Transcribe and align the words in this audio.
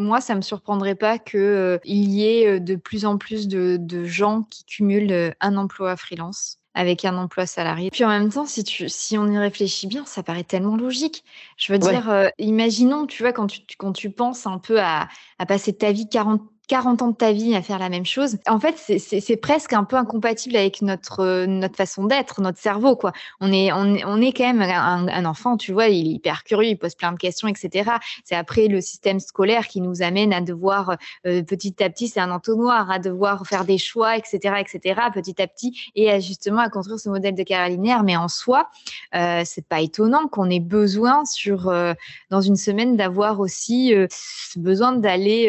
moi, 0.00 0.20
ça 0.20 0.34
me 0.34 0.42
surprendrait 0.42 0.94
pas 0.94 1.18
qu'il 1.18 1.80
y 1.84 2.26
ait 2.26 2.60
de 2.60 2.74
plus 2.76 3.04
en 3.04 3.18
plus 3.18 3.48
de, 3.48 3.76
de 3.78 4.04
gens 4.04 4.42
qui 4.50 4.64
cumulent 4.64 5.34
un 5.40 5.56
emploi 5.56 5.96
freelance 5.96 6.58
avec 6.74 7.04
un 7.04 7.16
emploi 7.16 7.46
salarié. 7.46 7.90
Puis 7.90 8.04
en 8.04 8.08
même 8.08 8.30
temps, 8.30 8.46
si, 8.46 8.62
tu, 8.62 8.88
si 8.88 9.18
on 9.18 9.26
y 9.26 9.38
réfléchit 9.38 9.86
bien, 9.86 10.04
ça 10.06 10.22
paraît 10.22 10.44
tellement 10.44 10.76
logique. 10.76 11.24
Je 11.56 11.72
veux 11.72 11.78
dire, 11.78 12.30
imaginons, 12.38 13.06
tu 13.06 13.22
vois, 13.22 13.32
quand 13.32 13.48
tu, 13.48 13.60
quand 13.76 13.92
tu 13.92 14.10
penses 14.10 14.46
un 14.46 14.58
peu 14.58 14.80
à, 14.80 15.08
à 15.38 15.46
passer 15.46 15.72
ta 15.72 15.92
vie 15.92 16.08
40 16.08 16.42
40 16.70 17.02
ans 17.02 17.08
de 17.08 17.16
ta 17.16 17.32
vie 17.32 17.56
à 17.56 17.62
faire 17.62 17.80
la 17.80 17.88
même 17.88 18.06
chose. 18.06 18.38
En 18.46 18.60
fait, 18.60 18.76
c'est 18.76 19.36
presque 19.36 19.72
un 19.72 19.82
peu 19.82 19.96
incompatible 19.96 20.54
avec 20.54 20.82
notre, 20.82 21.44
notre 21.46 21.74
façon 21.74 22.04
d'être, 22.04 22.40
notre 22.40 22.58
cerveau. 22.58 22.94
Quoi. 22.94 23.12
On, 23.40 23.52
est, 23.52 23.72
on, 23.72 23.96
on 24.06 24.22
est 24.22 24.32
quand 24.32 24.44
même 24.44 24.62
un, 24.62 25.24
enfant, 25.24 25.56
tu 25.56 25.72
vois, 25.72 25.88
il 25.88 26.06
est 26.06 26.14
hyper 26.14 26.44
curieux, 26.44 26.70
il 26.70 26.78
pose 26.78 26.94
plein 26.94 27.10
de 27.10 27.18
questions, 27.18 27.48
etc. 27.48 27.90
C'est 28.24 28.36
après 28.36 28.68
le 28.68 28.80
système 28.80 29.18
scolaire 29.18 29.66
qui 29.66 29.80
nous 29.80 30.00
amène 30.00 30.32
à 30.32 30.40
devoir, 30.40 30.96
euh, 31.26 31.42
petit 31.42 31.82
à 31.82 31.90
petit, 31.90 32.06
c'est 32.06 32.20
un 32.20 32.30
entonnoir, 32.30 32.88
à 32.88 33.00
devoir 33.00 33.44
faire 33.48 33.64
des 33.64 33.78
choix, 33.78 34.16
etc., 34.16 34.54
etc., 34.60 35.00
petit 35.12 35.42
à 35.42 35.48
petit, 35.48 35.90
et 35.96 36.20
justement 36.20 36.60
à 36.60 36.68
construire 36.68 37.00
ce 37.00 37.08
modèle 37.08 37.34
de 37.34 37.42
carrière 37.42 37.68
linéaire. 37.68 38.04
Mais 38.04 38.16
en 38.16 38.28
soi, 38.28 38.70
euh, 39.16 39.42
c'est 39.44 39.66
pas 39.66 39.80
étonnant 39.80 40.28
qu'on 40.28 40.48
ait 40.48 40.60
besoin, 40.60 41.24
sur, 41.24 41.68
euh, 41.68 41.94
dans 42.30 42.40
une 42.40 42.54
semaine, 42.54 42.96
d'avoir 42.96 43.40
aussi 43.40 43.92
euh, 43.92 44.06
besoin 44.54 44.92
d'aller 44.92 45.48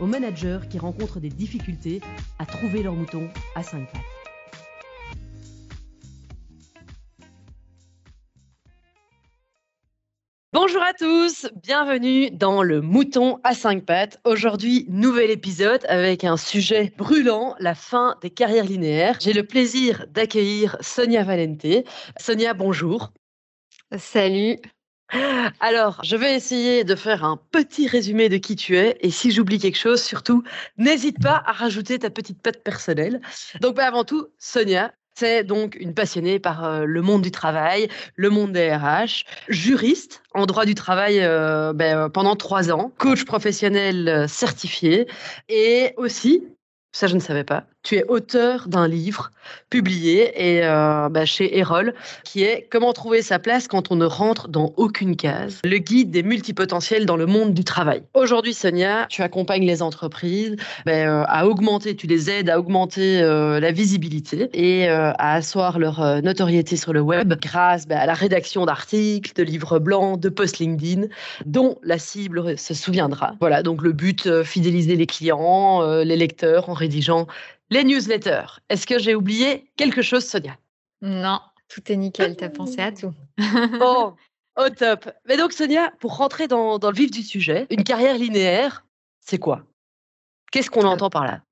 aux 0.00 0.06
managers 0.06 0.60
qui 0.70 0.78
rencontrent 0.78 1.20
des 1.20 1.28
difficultés 1.28 2.00
à 2.38 2.46
trouver 2.46 2.82
leur 2.82 2.94
mouton 2.94 3.28
à 3.54 3.62
5 3.62 3.90
pattes. 3.92 4.02
Bonjour 10.60 10.82
à 10.82 10.92
tous, 10.92 11.46
bienvenue 11.62 12.30
dans 12.30 12.62
le 12.62 12.80
Mouton 12.80 13.38
à 13.44 13.54
5 13.54 13.84
pattes. 13.84 14.18
Aujourd'hui, 14.24 14.86
nouvel 14.88 15.30
épisode 15.30 15.84
avec 15.88 16.24
un 16.24 16.36
sujet 16.36 16.92
brûlant, 16.96 17.54
la 17.58 17.74
fin 17.74 18.16
des 18.22 18.30
carrières 18.30 18.64
linéaires. 18.64 19.18
J'ai 19.20 19.32
le 19.32 19.46
plaisir 19.46 20.06
d'accueillir 20.08 20.76
Sonia 20.80 21.22
Valente. 21.22 21.84
Sonia, 22.18 22.54
bonjour. 22.54 23.12
Salut. 23.96 24.58
Alors, 25.60 26.00
je 26.04 26.16
vais 26.16 26.34
essayer 26.34 26.84
de 26.84 26.94
faire 26.94 27.24
un 27.24 27.38
petit 27.50 27.88
résumé 27.88 28.28
de 28.28 28.36
qui 28.36 28.56
tu 28.56 28.76
es. 28.76 28.98
Et 29.00 29.10
si 29.10 29.30
j'oublie 29.30 29.58
quelque 29.58 29.78
chose, 29.78 30.02
surtout, 30.02 30.42
n'hésite 30.76 31.20
pas 31.20 31.42
à 31.46 31.52
rajouter 31.52 31.98
ta 31.98 32.10
petite 32.10 32.42
patte 32.42 32.62
personnelle. 32.62 33.20
Donc, 33.60 33.76
bah, 33.76 33.86
avant 33.86 34.04
tout, 34.04 34.26
Sonia, 34.38 34.92
c'est 35.18 35.42
donc 35.42 35.76
une 35.80 35.94
passionnée 35.94 36.38
par 36.38 36.64
euh, 36.64 36.84
le 36.84 37.02
monde 37.02 37.22
du 37.22 37.32
travail, 37.32 37.88
le 38.14 38.30
monde 38.30 38.52
des 38.52 38.72
RH, 38.72 39.24
juriste 39.48 40.22
en 40.32 40.46
droit 40.46 40.64
du 40.64 40.76
travail 40.76 41.18
euh, 41.20 41.72
ben, 41.72 41.98
euh, 41.98 42.08
pendant 42.08 42.36
trois 42.36 42.70
ans, 42.70 42.92
coach 42.98 43.24
professionnel 43.24 44.26
certifié 44.28 45.08
et 45.48 45.92
aussi, 45.96 46.44
ça 46.92 47.08
je 47.08 47.16
ne 47.16 47.20
savais 47.20 47.42
pas, 47.42 47.66
tu 47.88 47.96
es 47.96 48.04
auteur 48.06 48.68
d'un 48.68 48.86
livre 48.86 49.30
publié 49.70 50.32
et, 50.36 50.60
euh, 50.62 51.08
bah, 51.08 51.24
chez 51.24 51.56
Erol 51.56 51.94
qui 52.22 52.42
est 52.42 52.66
Comment 52.70 52.92
trouver 52.92 53.22
sa 53.22 53.38
place 53.38 53.66
quand 53.66 53.90
on 53.90 53.96
ne 53.96 54.04
rentre 54.04 54.48
dans 54.48 54.74
aucune 54.76 55.16
case, 55.16 55.60
le 55.64 55.78
guide 55.78 56.10
des 56.10 56.22
multipotentiels 56.22 57.06
dans 57.06 57.16
le 57.16 57.24
monde 57.24 57.54
du 57.54 57.64
travail. 57.64 58.02
Aujourd'hui, 58.12 58.52
Sonia, 58.52 59.06
tu 59.08 59.22
accompagnes 59.22 59.64
les 59.64 59.80
entreprises 59.80 60.56
bah, 60.84 60.92
euh, 60.92 61.24
à 61.28 61.46
augmenter, 61.46 61.96
tu 61.96 62.06
les 62.06 62.28
aides 62.28 62.50
à 62.50 62.58
augmenter 62.58 63.22
euh, 63.22 63.58
la 63.58 63.72
visibilité 63.72 64.50
et 64.52 64.86
à 64.88 65.32
asseoir 65.32 65.78
leur 65.78 66.22
notoriété 66.22 66.76
sur 66.76 66.92
le 66.92 67.00
web 67.00 67.32
grâce 67.40 67.88
bah, 67.88 68.00
à 68.00 68.04
la 68.04 68.12
rédaction 68.12 68.66
d'articles, 68.66 69.32
de 69.34 69.42
livres 69.42 69.78
blancs, 69.78 70.20
de 70.20 70.28
posts 70.28 70.58
LinkedIn 70.58 71.06
dont 71.46 71.78
la 71.82 71.98
cible 71.98 72.58
se 72.58 72.74
souviendra. 72.74 73.34
Voilà, 73.40 73.62
donc 73.62 73.80
le 73.80 73.92
but, 73.92 74.42
fidéliser 74.42 74.96
les 74.96 75.06
clients, 75.06 76.02
les 76.02 76.16
lecteurs 76.16 76.68
en 76.68 76.74
rédigeant 76.74 77.26
les 77.70 77.84
newsletters. 77.84 78.60
Est-ce 78.68 78.86
que 78.86 78.98
j'ai 78.98 79.14
oublié 79.14 79.70
quelque 79.76 80.02
chose, 80.02 80.24
Sonia? 80.24 80.56
Non, 81.02 81.40
tout 81.68 81.92
est 81.92 81.96
nickel. 81.96 82.36
Tu 82.36 82.44
as 82.44 82.50
pensé 82.50 82.80
à 82.80 82.92
tout. 82.92 83.14
bon, 83.78 84.14
au 84.56 84.70
top. 84.70 85.10
Mais 85.26 85.36
donc, 85.36 85.52
Sonia, 85.52 85.92
pour 86.00 86.16
rentrer 86.16 86.48
dans, 86.48 86.78
le 86.78 86.94
vif 86.94 87.10
du 87.10 87.22
sujet, 87.22 87.66
une 87.70 87.84
carrière 87.84 88.16
linéaire, 88.16 88.84
c'est 89.20 89.38
quoi? 89.38 89.64
Qu'est-ce 90.50 90.70
qu'on 90.70 90.86
entend 90.86 91.10
par 91.10 91.24
là? 91.24 91.42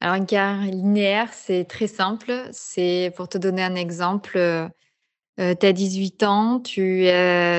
Alors, 0.00 0.16
une 0.16 0.26
carrière 0.26 0.70
linéaire, 0.70 1.32
c'est 1.32 1.64
très 1.64 1.86
simple. 1.86 2.48
C'est 2.52 3.12
pour 3.16 3.28
te 3.28 3.38
donner 3.38 3.62
un 3.62 3.74
exemple. 3.74 4.36
Euh, 4.36 4.68
tu 5.38 5.66
as 5.66 5.72
18 5.72 6.22
ans, 6.22 6.60
tu, 6.60 7.08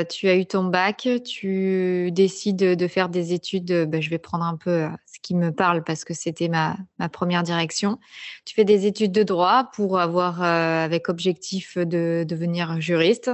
tu 0.09 0.29
as 0.29 0.35
eu 0.35 0.45
ton 0.45 0.63
bac, 0.65 1.09
tu 1.25 2.11
décides 2.11 2.57
de 2.57 2.87
faire 2.87 3.09
des 3.09 3.33
études. 3.33 3.85
Ben, 3.89 4.01
je 4.01 4.09
vais 4.11 4.19
prendre 4.19 4.45
un 4.45 4.55
peu 4.55 4.87
qui 5.19 5.35
me 5.35 5.51
parle 5.51 5.83
parce 5.83 6.03
que 6.03 6.13
c'était 6.13 6.47
ma, 6.47 6.77
ma, 6.99 7.09
première 7.09 7.43
direction. 7.43 7.99
Tu 8.45 8.55
fais 8.55 8.63
des 8.63 8.85
études 8.85 9.11
de 9.11 9.23
droit 9.23 9.69
pour 9.73 9.99
avoir 9.99 10.41
euh, 10.41 10.83
avec 10.83 11.09
objectif 11.09 11.77
de 11.77 12.25
devenir 12.27 12.79
juriste. 12.81 13.31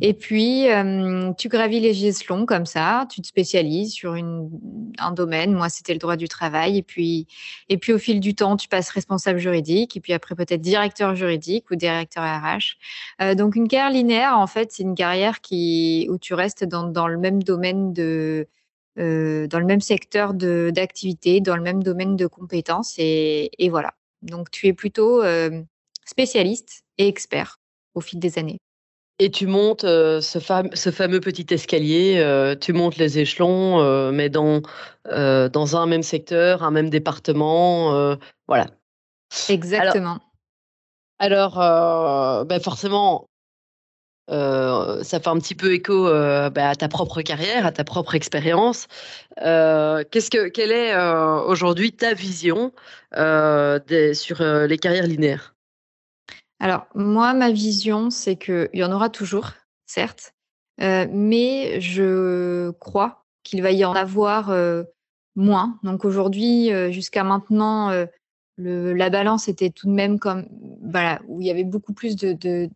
Et 0.00 0.14
puis, 0.14 0.70
euh, 0.70 1.32
tu 1.34 1.48
gravis 1.48 1.80
les 1.80 2.06
échelons 2.06 2.46
comme 2.46 2.66
ça, 2.66 3.06
tu 3.10 3.20
te 3.20 3.26
spécialises 3.26 3.92
sur 3.92 4.14
une, 4.14 4.50
un 4.98 5.12
domaine. 5.12 5.52
Moi, 5.52 5.68
c'était 5.68 5.92
le 5.92 5.98
droit 5.98 6.16
du 6.16 6.28
travail. 6.28 6.78
Et 6.78 6.82
puis, 6.82 7.26
et 7.68 7.78
puis, 7.78 7.92
au 7.92 7.98
fil 7.98 8.20
du 8.20 8.34
temps, 8.34 8.56
tu 8.56 8.68
passes 8.68 8.90
responsable 8.90 9.38
juridique 9.38 9.96
et 9.96 10.00
puis 10.00 10.12
après 10.12 10.34
peut-être 10.34 10.60
directeur 10.60 11.14
juridique 11.14 11.70
ou 11.70 11.76
directeur 11.76 12.24
RH. 12.24 12.76
Euh, 13.20 13.34
donc, 13.34 13.56
une 13.56 13.68
carrière 13.68 13.90
linéaire, 13.90 14.38
en 14.38 14.46
fait, 14.46 14.72
c'est 14.72 14.82
une 14.82 14.94
carrière 14.94 15.40
qui, 15.40 16.06
où 16.10 16.18
tu 16.18 16.34
restes 16.34 16.64
dans, 16.64 16.84
dans 16.84 17.08
le 17.08 17.18
même 17.18 17.42
domaine 17.42 17.92
de 17.92 18.46
euh, 18.98 19.46
dans 19.46 19.58
le 19.58 19.64
même 19.64 19.80
secteur 19.80 20.34
d'activité, 20.34 21.40
dans 21.40 21.56
le 21.56 21.62
même 21.62 21.82
domaine 21.82 22.16
de 22.16 22.26
compétences. 22.26 22.94
Et, 22.98 23.50
et 23.58 23.70
voilà. 23.70 23.94
Donc, 24.22 24.50
tu 24.50 24.66
es 24.66 24.72
plutôt 24.72 25.22
euh, 25.22 25.62
spécialiste 26.04 26.82
et 26.98 27.08
expert 27.08 27.58
au 27.94 28.00
fil 28.00 28.18
des 28.18 28.38
années. 28.38 28.58
Et 29.18 29.30
tu 29.30 29.46
montes 29.46 29.84
euh, 29.84 30.20
ce, 30.20 30.38
ce, 30.74 30.90
fameux 30.90 31.20
petit 31.20 31.46
escalier, 31.50 32.56
tu 32.60 32.72
montes 32.72 32.96
les 32.96 33.18
échelons, 33.18 34.10
mais 34.12 34.28
dans, 34.28 34.62
dans 35.04 35.76
un 35.76 35.86
même 35.86 36.02
secteur, 36.02 36.62
un 36.62 36.70
même 36.70 36.90
département. 36.90 38.16
voilà. 38.48 38.66
Exactement. 39.48 40.18
Alors, 41.18 41.58
alors 41.58 42.44
ben 42.46 42.60
forcément, 42.60 43.28
euh, 44.30 45.02
ça 45.02 45.20
fait 45.20 45.28
un 45.28 45.38
petit 45.38 45.54
peu 45.54 45.72
écho 45.72 46.06
euh, 46.06 46.48
bah, 46.48 46.70
à 46.70 46.74
ta 46.76 46.88
propre 46.88 47.22
carrière, 47.22 47.66
à 47.66 47.72
ta 47.72 47.84
propre 47.84 48.14
expérience. 48.14 48.86
Euh, 49.40 50.04
qu'est-ce 50.10 50.30
que, 50.30 50.48
quelle 50.48 50.72
est 50.72 50.96
aujourd'hui 51.46 51.92
ta 51.92 52.14
vision 52.14 52.72
sur 53.12 54.42
les 54.42 54.78
carrières 54.78 55.06
linéaires? 55.06 55.54
Alors, 56.60 56.86
moi, 56.94 57.34
ma 57.34 57.50
vision, 57.50 58.10
c'est 58.10 58.36
qu'il 58.36 58.70
y 58.72 58.84
en 58.84 58.92
aura 58.92 59.08
toujours, 59.08 59.50
certes, 59.86 60.32
mais 60.78 61.80
je 61.80 62.70
crois 62.72 63.24
qu'il 63.42 63.62
va 63.62 63.72
y 63.72 63.84
en 63.84 63.94
avoir 63.94 64.54
moins. 65.34 65.78
Donc 65.82 66.04
aujourd'hui, 66.04 66.70
jusqu'à 66.92 67.24
maintenant, 67.24 67.90
la 68.58 69.10
balance 69.10 69.48
était 69.48 69.70
tout 69.70 69.88
de 69.88 69.92
même 69.92 70.20
comme 70.20 70.46
où 71.28 71.40
il 71.40 71.46
y 71.46 71.50
avait 71.50 71.64
beaucoup 71.64 71.92
plus 71.92 72.16
de, 72.16 72.68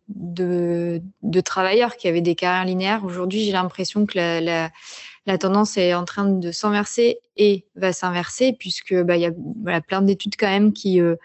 travailleurs 1.41 1.97
qui 1.97 2.07
avaient 2.07 2.21
des 2.21 2.35
carrières 2.35 2.65
linéaires. 2.65 3.03
Aujourd'hui, 3.05 3.43
j'ai 3.43 3.51
l'impression 3.51 4.05
que 4.05 4.17
la, 4.17 5.37
tendance 5.37 5.77
est 5.77 5.93
en 5.93 6.05
train 6.05 6.25
de 6.25 6.51
s'inverser 6.51 7.19
et 7.35 7.65
va 7.75 7.93
s'inverser 7.93 8.53
puisque 8.53 8.95
bah, 8.95 9.17
il 9.17 9.21
y 9.21 9.71
a 9.71 9.81
plein 9.81 10.01
d'études 10.01 10.35
quand 10.37 10.47
même 10.47 10.73
qui 10.73 11.01
euh, 11.01 11.15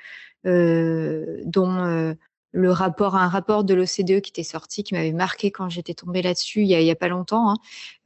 euh, 0.44 1.40
dont 1.44 1.72
euh, 1.84 2.14
le 2.50 2.70
rapport 2.72 3.14
un 3.14 3.28
rapport 3.28 3.62
de 3.62 3.74
l'OCDE 3.74 4.20
qui 4.20 4.30
était 4.30 4.42
sorti 4.42 4.82
qui 4.82 4.94
m'avait 4.94 5.12
marqué 5.12 5.52
quand 5.52 5.68
j'étais 5.68 5.94
tombée 5.94 6.20
là-dessus 6.20 6.62
il 6.62 6.66
y 6.66 6.90
a, 6.90 6.94
pas 6.96 7.08
longtemps 7.08 7.54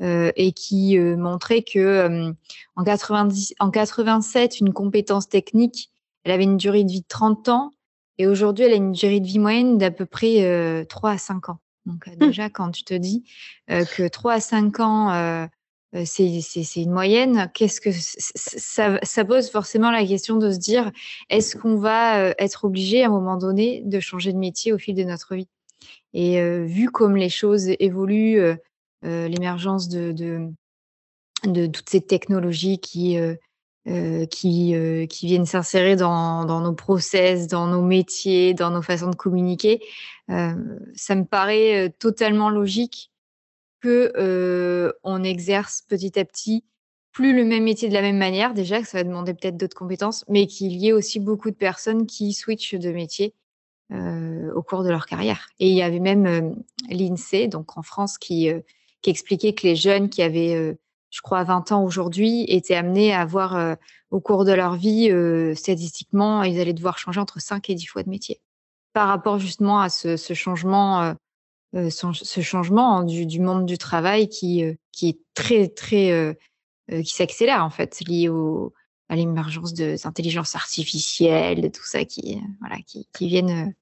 hein, 0.00 0.30
et 0.36 0.52
qui 0.52 0.98
montrait 0.98 1.62
que 1.62 2.32
en 2.76 2.84
90 2.84 3.54
en 3.58 3.70
87 3.70 4.60
une 4.60 4.72
compétence 4.72 5.28
technique 5.28 5.90
elle 6.22 6.32
avait 6.32 6.44
une 6.44 6.58
durée 6.58 6.84
de 6.84 6.90
vie 6.90 7.00
de 7.00 7.06
30 7.08 7.48
ans 7.48 7.72
et 8.18 8.26
aujourd'hui, 8.26 8.64
elle 8.64 8.72
a 8.72 8.76
une 8.76 8.92
durée 8.92 9.20
de 9.20 9.26
vie 9.26 9.38
moyenne 9.38 9.78
d'à 9.78 9.90
peu 9.90 10.06
près 10.06 10.86
3 10.88 11.10
euh, 11.10 11.12
à 11.14 11.18
5 11.18 11.48
ans. 11.50 11.58
Donc, 11.84 12.08
euh, 12.08 12.12
mmh. 12.12 12.26
déjà, 12.26 12.50
quand 12.50 12.70
tu 12.70 12.84
te 12.84 12.94
dis 12.94 13.24
euh, 13.70 13.84
que 13.84 14.08
3 14.08 14.34
à 14.34 14.40
5 14.40 14.80
ans 14.80 15.48
c'est 16.04 16.82
une 16.82 16.90
moyenne. 16.90 17.50
Qu'est-ce 17.54 17.80
que 17.80 17.90
ça, 17.90 18.98
ça, 19.02 19.24
pose 19.24 19.48
forcément 19.48 19.90
la 19.90 20.04
question 20.04 20.36
de 20.36 20.50
se 20.50 20.58
dire 20.58 20.90
est-ce 21.30 21.56
qu'on 21.56 21.76
va 21.76 22.34
être 22.38 22.64
obligé 22.66 23.02
à 23.02 23.06
un 23.06 23.10
moment 23.10 23.38
donné 23.38 23.82
de 23.82 23.98
changer 23.98 24.34
de 24.34 24.36
métier 24.36 24.74
au 24.74 24.78
fil 24.78 24.94
de 24.94 25.04
notre 25.04 25.34
vie? 25.34 25.48
Et 26.12 26.38
vu 26.66 26.90
comme 26.90 27.16
les 27.16 27.30
choses 27.30 27.68
évoluent, 27.78 28.42
l'émergence 29.02 29.88
de, 29.88 30.12
de, 30.12 30.50
de, 31.44 31.66
toutes 31.66 31.88
ces 31.88 32.02
technologies 32.02 32.78
qui 32.78 33.16
qui, 34.30 34.74
qui 35.08 35.26
viennent 35.26 35.46
s'insérer 35.46 35.94
dans, 35.94 36.44
dans, 36.44 36.60
nos 36.60 36.72
process, 36.72 37.46
dans 37.46 37.68
nos 37.68 37.82
métiers, 37.82 38.52
dans 38.52 38.70
nos 38.70 38.82
façons 38.82 39.10
de 39.10 39.16
communiquer, 39.16 39.80
ça 40.28 41.14
me 41.14 41.24
paraît 41.24 41.94
totalement 41.98 42.50
logique 42.50 43.12
que 43.80 44.12
euh, 44.16 44.92
on 45.04 45.22
exerce 45.22 45.82
petit 45.82 46.18
à 46.18 46.24
petit 46.24 46.64
plus 47.12 47.34
le 47.34 47.44
même 47.44 47.64
métier 47.64 47.88
de 47.88 47.94
la 47.94 48.02
même 48.02 48.18
manière, 48.18 48.52
déjà 48.52 48.82
que 48.82 48.86
ça 48.86 48.98
va 48.98 49.04
demander 49.04 49.32
peut-être 49.32 49.56
d'autres 49.56 49.76
compétences, 49.76 50.22
mais 50.28 50.46
qu'il 50.46 50.72
y 50.72 50.88
ait 50.88 50.92
aussi 50.92 51.18
beaucoup 51.18 51.50
de 51.50 51.56
personnes 51.56 52.06
qui 52.06 52.34
switchent 52.34 52.74
de 52.74 52.92
métier 52.92 53.32
euh, 53.90 54.52
au 54.54 54.62
cours 54.62 54.82
de 54.84 54.90
leur 54.90 55.06
carrière. 55.06 55.48
Et 55.58 55.70
il 55.70 55.74
y 55.74 55.80
avait 55.80 56.00
même 56.00 56.26
euh, 56.26 56.50
l'INSEE, 56.90 57.48
donc 57.48 57.78
en 57.78 57.82
France, 57.82 58.18
qui, 58.18 58.50
qui 59.00 59.10
expliquait 59.10 59.54
que 59.54 59.66
les 59.66 59.76
jeunes 59.76 60.10
qui 60.10 60.20
avaient, 60.20 60.76
je 61.16 61.22
crois, 61.22 61.42
20 61.44 61.72
ans 61.72 61.82
aujourd'hui, 61.82 62.44
étaient 62.46 62.74
amenés 62.74 63.14
à 63.14 63.22
avoir, 63.22 63.76
au 64.10 64.20
cours 64.20 64.44
de 64.44 64.52
leur 64.52 64.74
vie, 64.74 65.10
statistiquement, 65.56 66.42
ils 66.42 66.60
allaient 66.60 66.74
devoir 66.74 66.98
changer 66.98 67.20
entre 67.20 67.40
5 67.40 67.70
et 67.70 67.74
10 67.74 67.86
fois 67.86 68.02
de 68.02 68.10
métier. 68.10 68.42
Par 68.92 69.08
rapport 69.08 69.38
justement 69.38 69.80
à 69.80 69.88
ce, 69.88 70.16
changement 70.34 71.14
euh, 71.74 71.90
ce 71.90 72.40
changement 72.40 72.98
hein, 72.98 73.04
du, 73.04 73.40
monde 73.40 73.66
du 73.66 73.76
travail 73.76 74.28
qui, 74.28 74.64
euh, 74.64 74.74
est 75.02 75.18
très, 75.34 75.68
très, 75.68 76.10
euh, 76.10 76.32
qui 76.88 77.12
s'accélère 77.12 77.64
en 77.64 77.70
fait, 77.70 78.00
lié 78.06 78.30
à 79.08 79.16
l'émergence 79.16 79.74
de 79.74 79.96
intelligences 80.04 80.54
artificielles, 80.54 81.60
de 81.60 81.68
tout 81.68 81.84
ça 81.84 82.04
qui, 82.04 82.40
voilà, 82.60 82.76
qui 82.86 83.06
viennent 83.20 83.74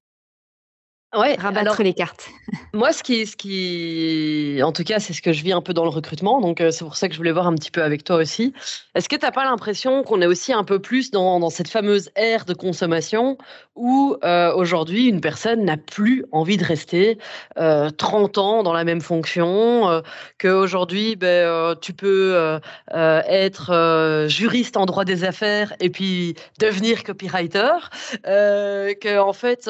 Ouais, 1.15 1.35
rabattre 1.35 1.81
les 1.81 1.93
cartes. 1.93 2.29
Moi, 2.73 2.91
ce 2.91 3.01
qui, 3.01 3.25
ce 3.25 3.35
qui, 3.37 4.59
en 4.61 4.71
tout 4.71 4.83
cas, 4.83 4.99
c'est 4.99 5.13
ce 5.13 5.21
que 5.21 5.31
je 5.31 5.43
vis 5.43 5.53
un 5.53 5.61
peu 5.61 5.73
dans 5.73 5.83
le 5.83 5.89
recrutement. 5.89 6.41
Donc, 6.41 6.59
euh, 6.59 6.71
c'est 6.71 6.83
pour 6.83 6.97
ça 6.97 7.07
que 7.07 7.13
je 7.13 7.19
voulais 7.19 7.31
voir 7.31 7.47
un 7.47 7.55
petit 7.55 7.71
peu 7.71 7.81
avec 7.83 8.03
toi 8.03 8.17
aussi. 8.17 8.53
Est-ce 8.95 9.07
que 9.07 9.15
tu 9.15 9.25
n'as 9.25 9.31
pas 9.31 9.45
l'impression 9.45 10.03
qu'on 10.03 10.21
est 10.21 10.25
aussi 10.25 10.51
un 10.51 10.63
peu 10.63 10.79
plus 10.79 11.11
dans, 11.11 11.39
dans 11.39 11.49
cette 11.49 11.69
fameuse 11.69 12.09
ère 12.15 12.45
de 12.45 12.53
consommation 12.53 13.37
où 13.75 14.15
euh, 14.23 14.53
aujourd'hui, 14.53 15.07
une 15.07 15.19
personne 15.19 15.65
n'a 15.65 15.75
plus 15.75 16.25
envie 16.31 16.55
de 16.57 16.63
rester 16.63 17.17
euh, 17.57 17.89
30 17.89 18.37
ans 18.37 18.63
dans 18.63 18.71
la 18.71 18.85
même 18.85 19.01
fonction, 19.01 19.89
euh, 19.89 20.01
qu'aujourd'hui, 20.39 21.15
ben, 21.17 21.75
tu 21.81 21.93
peux 21.93 22.59
être 22.93 24.25
juriste 24.29 24.77
en 24.77 24.85
droit 24.85 25.03
des 25.05 25.23
affaires 25.23 25.73
et 25.79 25.89
puis 25.89 26.35
devenir 26.59 27.03
copywriter, 27.03 27.89
que 28.23 29.19
en 29.19 29.33
fait, 29.33 29.69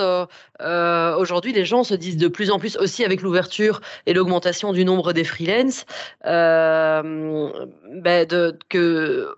aujourd'hui, 0.60 1.35
aujourd'hui, 1.36 1.52
les 1.52 1.66
gens 1.66 1.84
se 1.84 1.94
disent 1.94 2.16
de 2.16 2.30
plus 2.30 2.50
en 2.50 2.60
plus 2.60 2.78
aussi 2.78 3.04
avec 3.04 3.22
l'ouverture 3.22 3.82
et 4.06 4.14
l'augmentation 4.14 4.72
du 4.72 4.86
nombre 4.86 5.12
des 5.12 5.26
freelances, 5.26 5.86
euh, 6.26 7.52
ben 7.92 8.26
de, 8.26 8.58
que 8.70 9.36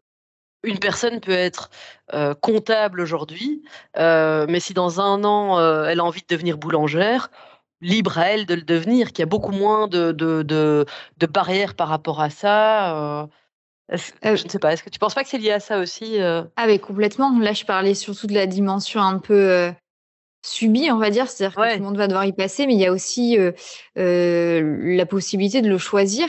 une 0.62 0.78
personne 0.78 1.20
peut 1.22 1.32
être 1.32 1.72
euh, 2.14 2.36
comptable 2.36 3.02
aujourd'hui, 3.02 3.64
euh, 3.98 4.46
mais 4.48 4.60
si 4.60 4.76
dans 4.76 5.02
un 5.02 5.24
an 5.24 5.60
elle 5.86 6.00
a 6.00 6.04
envie 6.04 6.22
de 6.22 6.28
devenir 6.30 6.60
boulangère, 6.60 7.32
libre 7.82 8.20
à 8.20 8.28
elle 8.28 8.46
de 8.46 8.54
le 8.54 8.62
devenir, 8.62 9.08
qu'il 9.08 9.20
y 9.20 9.24
a 9.24 9.26
beaucoup 9.26 9.52
moins 9.52 9.88
de, 9.88 10.12
de, 10.12 10.44
de, 10.44 10.86
de, 11.18 11.26
barrières 11.26 11.74
par 11.74 11.88
rapport 11.88 12.22
à 12.22 12.30
ça. 12.30 13.28
je 13.90 14.30
ne 14.30 14.50
sais 14.50 14.60
pas, 14.60 14.74
est-ce 14.74 14.84
que 14.84 14.92
tu 14.92 14.98
ne 14.98 15.00
penses 15.00 15.16
pas 15.16 15.24
que 15.24 15.30
c'est 15.30 15.40
lié 15.40 15.52
à 15.52 15.60
ça 15.60 15.80
aussi 15.80 16.20
Ah 16.20 16.66
oui, 16.68 16.80
complètement. 16.80 17.40
Là, 17.40 17.54
je 17.54 17.66
parlais 17.66 17.96
surtout 17.96 18.28
de 18.28 18.36
la 18.36 18.46
dimension 18.46 19.02
un 19.02 19.18
peu 19.18 19.72
subi, 20.48 20.90
on 20.92 20.98
va 20.98 21.10
dire, 21.10 21.30
c'est-à-dire 21.30 21.56
que 21.56 21.74
tout 21.74 21.80
le 21.80 21.84
monde 21.84 21.98
va 21.98 22.08
devoir 22.08 22.26
y 22.26 22.34
passer, 22.34 22.66
mais 22.68 22.74
il 22.74 22.80
y 22.80 22.86
a 22.86 22.92
aussi 22.92 23.38
euh, 23.38 23.52
euh, 23.98 24.96
la 24.96 25.06
possibilité 25.06 25.62
de 25.62 25.70
le 25.70 25.78
choisir. 25.78 26.28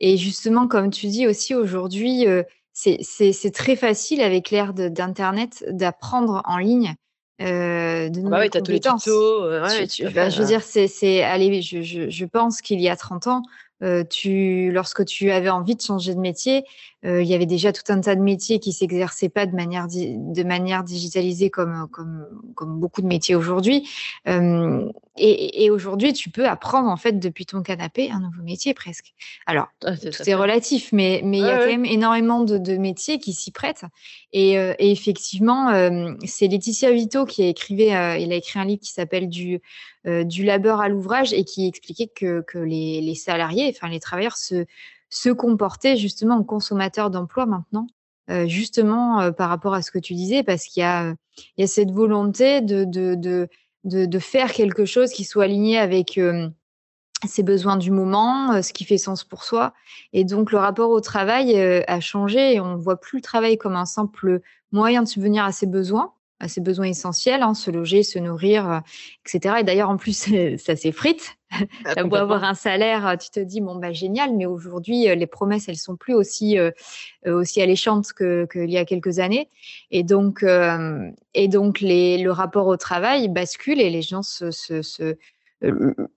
Et 0.00 0.16
justement, 0.16 0.68
comme 0.68 0.90
tu 0.90 1.06
dis 1.06 1.26
aussi 1.26 1.54
aujourd'hui, 1.54 2.26
euh, 2.26 2.42
c'est 2.72 3.54
très 3.54 3.76
facile 3.76 4.20
avec 4.20 4.50
l'ère 4.50 4.74
d'Internet 4.74 5.64
d'apprendre 5.70 6.42
en 6.44 6.58
ligne 6.58 6.94
de 7.40 8.26
ah 8.26 8.28
bah 8.30 8.40
oui, 8.40 8.50
compétences. 8.50 9.06
ouais, 9.06 9.86
je 9.88 10.38
veux 10.38 10.46
dire, 10.46 10.62
c'est, 10.62 11.22
allez, 11.22 11.62
je, 11.62 11.82
je, 11.82 12.08
je 12.08 12.24
pense 12.24 12.60
qu'il 12.60 12.80
y 12.80 12.88
a 12.88 12.96
30 12.96 13.26
ans, 13.26 13.42
euh, 13.82 14.04
tu, 14.04 14.70
lorsque 14.72 15.04
tu 15.04 15.30
avais 15.30 15.50
envie 15.50 15.74
de 15.74 15.80
changer 15.80 16.14
de 16.14 16.20
métier, 16.20 16.64
euh, 17.04 17.22
il 17.22 17.28
y 17.28 17.34
avait 17.34 17.46
déjà 17.46 17.72
tout 17.72 17.92
un 17.92 18.00
tas 18.00 18.14
de 18.14 18.20
métiers 18.20 18.58
qui 18.58 18.72
s'exerçaient 18.72 19.28
pas 19.28 19.46
de 19.46 19.54
manière, 19.54 19.86
de 19.88 20.42
manière 20.42 20.84
digitalisée 20.84 21.50
comme, 21.50 21.88
comme, 21.92 22.26
comme 22.54 22.78
beaucoup 22.80 23.02
de 23.02 23.06
métiers 23.06 23.34
aujourd'hui. 23.34 23.88
Euh, 24.26 24.88
et, 25.16 25.64
et 25.64 25.70
aujourd'hui, 25.70 26.12
tu 26.12 26.30
peux 26.30 26.48
apprendre 26.48 26.88
en 26.88 26.96
fait 26.96 27.18
depuis 27.18 27.46
ton 27.46 27.62
canapé 27.62 28.10
un 28.10 28.20
nouveau 28.20 28.42
métier 28.42 28.74
presque. 28.74 29.14
Alors, 29.46 29.68
ah, 29.84 29.92
c'est 30.10 30.34
relatif, 30.34 30.90
mais 30.92 31.20
mais 31.24 31.38
il 31.38 31.44
y 31.44 31.50
a 31.50 31.58
quand 31.58 31.66
même 31.66 31.84
énormément 31.84 32.40
de, 32.40 32.58
de 32.58 32.76
métiers 32.76 33.18
qui 33.18 33.32
s'y 33.32 33.50
prêtent. 33.50 33.84
Et, 34.32 34.58
euh, 34.58 34.74
et 34.78 34.90
effectivement, 34.90 35.68
euh, 35.70 36.14
c'est 36.24 36.48
Laetitia 36.48 36.90
Vito 36.90 37.26
qui 37.26 37.42
a 37.44 37.46
écrit, 37.46 37.74
il 37.74 37.92
a 37.92 38.34
écrit 38.34 38.58
un 38.58 38.64
livre 38.64 38.80
qui 38.82 38.92
s'appelle 38.92 39.28
du 39.28 39.60
du 40.06 40.44
labeur 40.44 40.82
à 40.82 40.90
l'ouvrage 40.90 41.32
et 41.32 41.44
qui 41.44 41.66
expliquait 41.66 42.08
que, 42.08 42.42
que 42.42 42.58
les, 42.58 43.00
les 43.00 43.14
salariés, 43.14 43.72
enfin 43.74 43.88
les 43.88 44.00
travailleurs 44.00 44.36
se 44.36 44.66
se 45.14 45.28
comporter 45.28 45.96
justement 45.96 46.34
en 46.34 46.42
consommateur 46.42 47.08
d'emploi 47.08 47.46
maintenant, 47.46 47.86
euh, 48.30 48.48
justement 48.48 49.20
euh, 49.20 49.30
par 49.30 49.48
rapport 49.48 49.72
à 49.72 49.80
ce 49.80 49.92
que 49.92 50.00
tu 50.00 50.14
disais, 50.14 50.42
parce 50.42 50.64
qu'il 50.64 50.80
y 50.80 50.84
a, 50.84 51.14
il 51.56 51.60
y 51.60 51.62
a 51.62 51.68
cette 51.68 51.92
volonté 51.92 52.60
de, 52.60 52.82
de, 52.84 53.14
de, 53.14 53.48
de, 53.84 54.18
faire 54.18 54.50
quelque 54.52 54.84
chose 54.84 55.12
qui 55.12 55.22
soit 55.22 55.44
aligné 55.44 55.78
avec 55.78 56.18
euh, 56.18 56.48
ses 57.28 57.44
besoins 57.44 57.76
du 57.76 57.92
moment, 57.92 58.60
ce 58.60 58.72
qui 58.72 58.84
fait 58.84 58.98
sens 58.98 59.22
pour 59.22 59.44
soi. 59.44 59.72
Et 60.12 60.24
donc 60.24 60.50
le 60.50 60.58
rapport 60.58 60.90
au 60.90 61.00
travail 61.00 61.56
a 61.56 62.00
changé 62.00 62.54
et 62.54 62.60
on 62.60 62.72
ne 62.72 62.76
voit 62.76 63.00
plus 63.00 63.18
le 63.18 63.22
travail 63.22 63.56
comme 63.56 63.76
un 63.76 63.86
simple 63.86 64.40
moyen 64.72 65.02
de 65.02 65.08
subvenir 65.08 65.44
à 65.44 65.52
ses 65.52 65.66
besoins, 65.66 66.12
à 66.40 66.48
ses 66.48 66.60
besoins 66.60 66.86
essentiels, 66.86 67.42
hein, 67.42 67.54
se 67.54 67.70
loger, 67.70 68.02
se 68.02 68.18
nourrir, 68.18 68.70
euh, 68.70 68.78
etc. 69.24 69.56
Et 69.60 69.64
d'ailleurs, 69.64 69.90
en 69.90 69.96
plus, 69.96 70.28
ça 70.58 70.76
s'effrite. 70.76 71.36
Ah, 71.84 71.94
tu 71.94 72.08
beau 72.08 72.16
avoir 72.16 72.42
un 72.42 72.54
salaire, 72.54 73.16
tu 73.16 73.30
te 73.30 73.38
dis, 73.38 73.60
bon, 73.60 73.76
bah, 73.76 73.92
génial, 73.92 74.34
mais 74.34 74.44
aujourd'hui, 74.44 75.08
euh, 75.08 75.14
les 75.14 75.28
promesses, 75.28 75.68
elles 75.68 75.76
sont 75.76 75.96
plus 75.96 76.12
aussi, 76.12 76.58
euh, 76.58 76.72
aussi 77.26 77.62
alléchantes 77.62 78.12
qu'il 78.12 78.46
que 78.48 78.66
y 78.66 78.76
a 78.76 78.84
quelques 78.84 79.20
années. 79.20 79.48
Et 79.92 80.02
donc, 80.02 80.44
et 81.34 81.48
donc 81.48 81.80
les, 81.80 82.18
le 82.18 82.32
rapport 82.32 82.66
au 82.66 82.76
travail 82.76 83.28
bascule 83.28 83.80
et 83.80 83.90
les 83.90 84.02
gens 84.02 84.22
se, 84.22 84.50
se, 84.50 84.82
se 84.82 85.16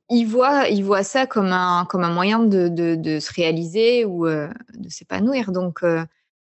ils 0.09 0.25
voient, 0.25 0.67
ils 0.67 0.83
voient 0.83 1.03
ça 1.03 1.25
comme 1.25 1.53
un, 1.53 1.85
comme 1.87 2.03
un 2.03 2.11
moyen 2.11 2.39
de, 2.39 2.67
de, 2.67 2.95
de 2.95 3.19
se 3.19 3.31
réaliser 3.31 4.03
ou 4.03 4.27
de 4.27 4.89
s'épanouir. 4.89 5.51
Donc, 5.51 5.85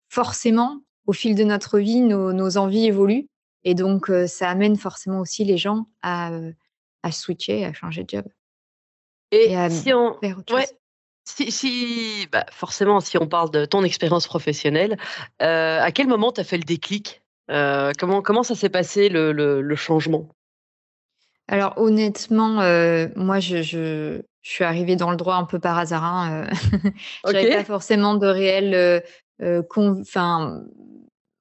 forcément, 0.07 0.79
au 1.07 1.13
fil 1.13 1.35
de 1.35 1.43
notre 1.43 1.79
vie, 1.79 2.01
nos, 2.01 2.31
nos 2.31 2.57
envies 2.57 2.85
évoluent. 2.85 3.27
Et 3.63 3.75
donc, 3.75 4.11
ça 4.27 4.49
amène 4.49 4.75
forcément 4.75 5.19
aussi 5.19 5.45
les 5.45 5.57
gens 5.57 5.87
à, 6.01 6.31
à 7.03 7.11
switcher, 7.11 7.65
à 7.65 7.73
changer 7.73 8.03
de 8.03 8.09
job. 8.09 8.25
Et, 9.31 9.55
si 9.69 9.93
on. 9.93 10.17
Si, 11.25 11.51
si 11.51 12.27
bah 12.33 12.45
forcément, 12.51 12.99
si 12.99 13.17
on 13.17 13.27
parle 13.27 13.49
de 13.49 13.63
ton 13.63 13.85
expérience 13.85 14.27
professionnelle, 14.27 14.97
à 15.39 15.89
quel 15.93 16.07
moment 16.07 16.33
tu 16.33 16.41
as 16.41 16.43
fait 16.43 16.57
le 16.57 16.63
déclic 16.63 17.21
comment, 17.47 18.21
comment 18.21 18.43
ça 18.43 18.55
s'est 18.55 18.69
passé 18.69 19.07
le, 19.07 19.31
le, 19.31 19.75
changement? 19.75 20.27
Alors 21.47 21.77
honnêtement, 21.77 22.55
moi 23.15 23.39
je, 23.39 23.61
je, 23.61 24.21
je, 24.41 24.49
suis 24.49 24.65
arrivée 24.65 24.97
dans 24.97 25.11
le 25.11 25.17
droit 25.17 25.35
un 25.35 25.45
peu 25.45 25.59
par 25.59 25.77
hasard. 25.77 26.03
Hein, 26.03 26.45
je 27.25 27.31
n'avais 27.31 27.55
pas 27.55 27.63
forcément 27.63 28.15
de 28.15 28.27
réel 28.27 29.01
enfin 29.41 30.61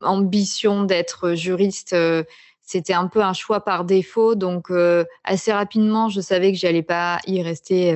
ambition 0.04 0.84
d'être 0.84 1.34
juriste, 1.34 1.92
euh, 1.92 2.24
c'était 2.60 2.94
un 2.94 3.06
peu 3.08 3.22
un 3.22 3.32
choix 3.32 3.64
par 3.64 3.84
défaut. 3.84 4.34
Donc, 4.34 4.70
euh, 4.70 5.04
assez 5.24 5.52
rapidement, 5.52 6.08
je 6.08 6.20
savais 6.20 6.52
que 6.52 6.58
j'allais 6.58 6.82
pas 6.82 7.18
y 7.26 7.42
rester 7.42 7.92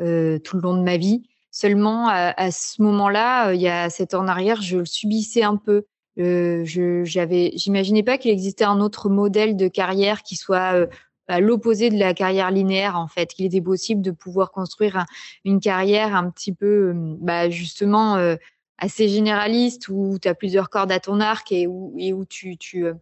euh, 0.00 0.38
tout 0.38 0.56
le 0.56 0.62
long 0.62 0.76
de 0.76 0.82
ma 0.82 0.96
vie. 0.96 1.22
Seulement, 1.50 2.08
à, 2.08 2.50
ce 2.50 2.82
moment-là, 2.82 3.54
il 3.54 3.60
y 3.62 3.68
a 3.68 3.88
sept 3.88 4.12
ans 4.12 4.20
en 4.20 4.28
arrière, 4.28 4.60
je 4.60 4.78
le 4.78 4.84
subissais 4.84 5.42
un 5.42 5.56
peu. 5.56 5.86
je 6.18 7.02
j'avais, 7.04 7.52
j'imaginais 7.54 8.02
pas 8.02 8.18
qu'il 8.18 8.30
existait 8.30 8.66
un 8.66 8.78
autre 8.80 9.08
modèle 9.08 9.56
de 9.56 9.66
carrière 9.66 10.22
qui 10.22 10.36
soit 10.36 10.86
à 11.28 11.40
l'opposé 11.40 11.88
de 11.88 11.98
la 11.98 12.12
carrière 12.12 12.50
linéaire 12.50 12.98
en 12.98 13.08
fait, 13.08 13.32
qu'il 13.32 13.46
était 13.46 13.62
possible 13.62 14.02
de 14.02 14.10
pouvoir 14.10 14.52
construire 14.52 15.06
une 15.46 15.58
carrière 15.58 16.14
un 16.14 16.28
petit 16.30 16.52
peu, 16.52 16.92
bah, 16.94 17.48
justement 17.48 18.18
assez 18.78 19.08
généraliste 19.08 19.88
où 19.88 20.18
tu 20.20 20.28
as 20.28 20.34
plusieurs 20.34 20.70
cordes 20.70 20.92
à 20.92 21.00
ton 21.00 21.20
arc 21.20 21.52
et 21.52 21.66
où, 21.66 21.94
et 21.98 22.12
où 22.12 22.24
tu, 22.24 22.56
tu, 22.56 22.84
euh, 22.84 22.94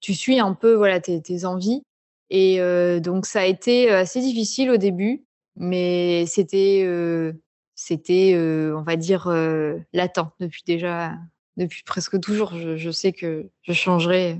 tu 0.00 0.14
suis 0.14 0.38
un 0.38 0.54
peu 0.54 0.74
voilà, 0.74 1.00
tes, 1.00 1.20
tes 1.20 1.44
envies. 1.44 1.82
Et 2.30 2.60
euh, 2.60 3.00
donc, 3.00 3.26
ça 3.26 3.40
a 3.40 3.44
été 3.44 3.90
assez 3.90 4.20
difficile 4.20 4.70
au 4.70 4.76
début, 4.76 5.24
mais 5.56 6.26
c'était 6.26 6.82
euh, 6.84 7.32
c'était, 7.74 8.36
on 8.36 8.82
va 8.82 8.96
dire, 8.96 9.28
latent 9.92 10.32
depuis 10.38 10.62
déjà 10.64 11.14
depuis 11.56 11.82
presque 11.82 12.20
toujours. 12.20 12.54
Je 12.54 12.76
je 12.76 12.90
sais 12.90 13.12
que 13.12 13.50
je 13.62 13.72
changerai 13.72 14.38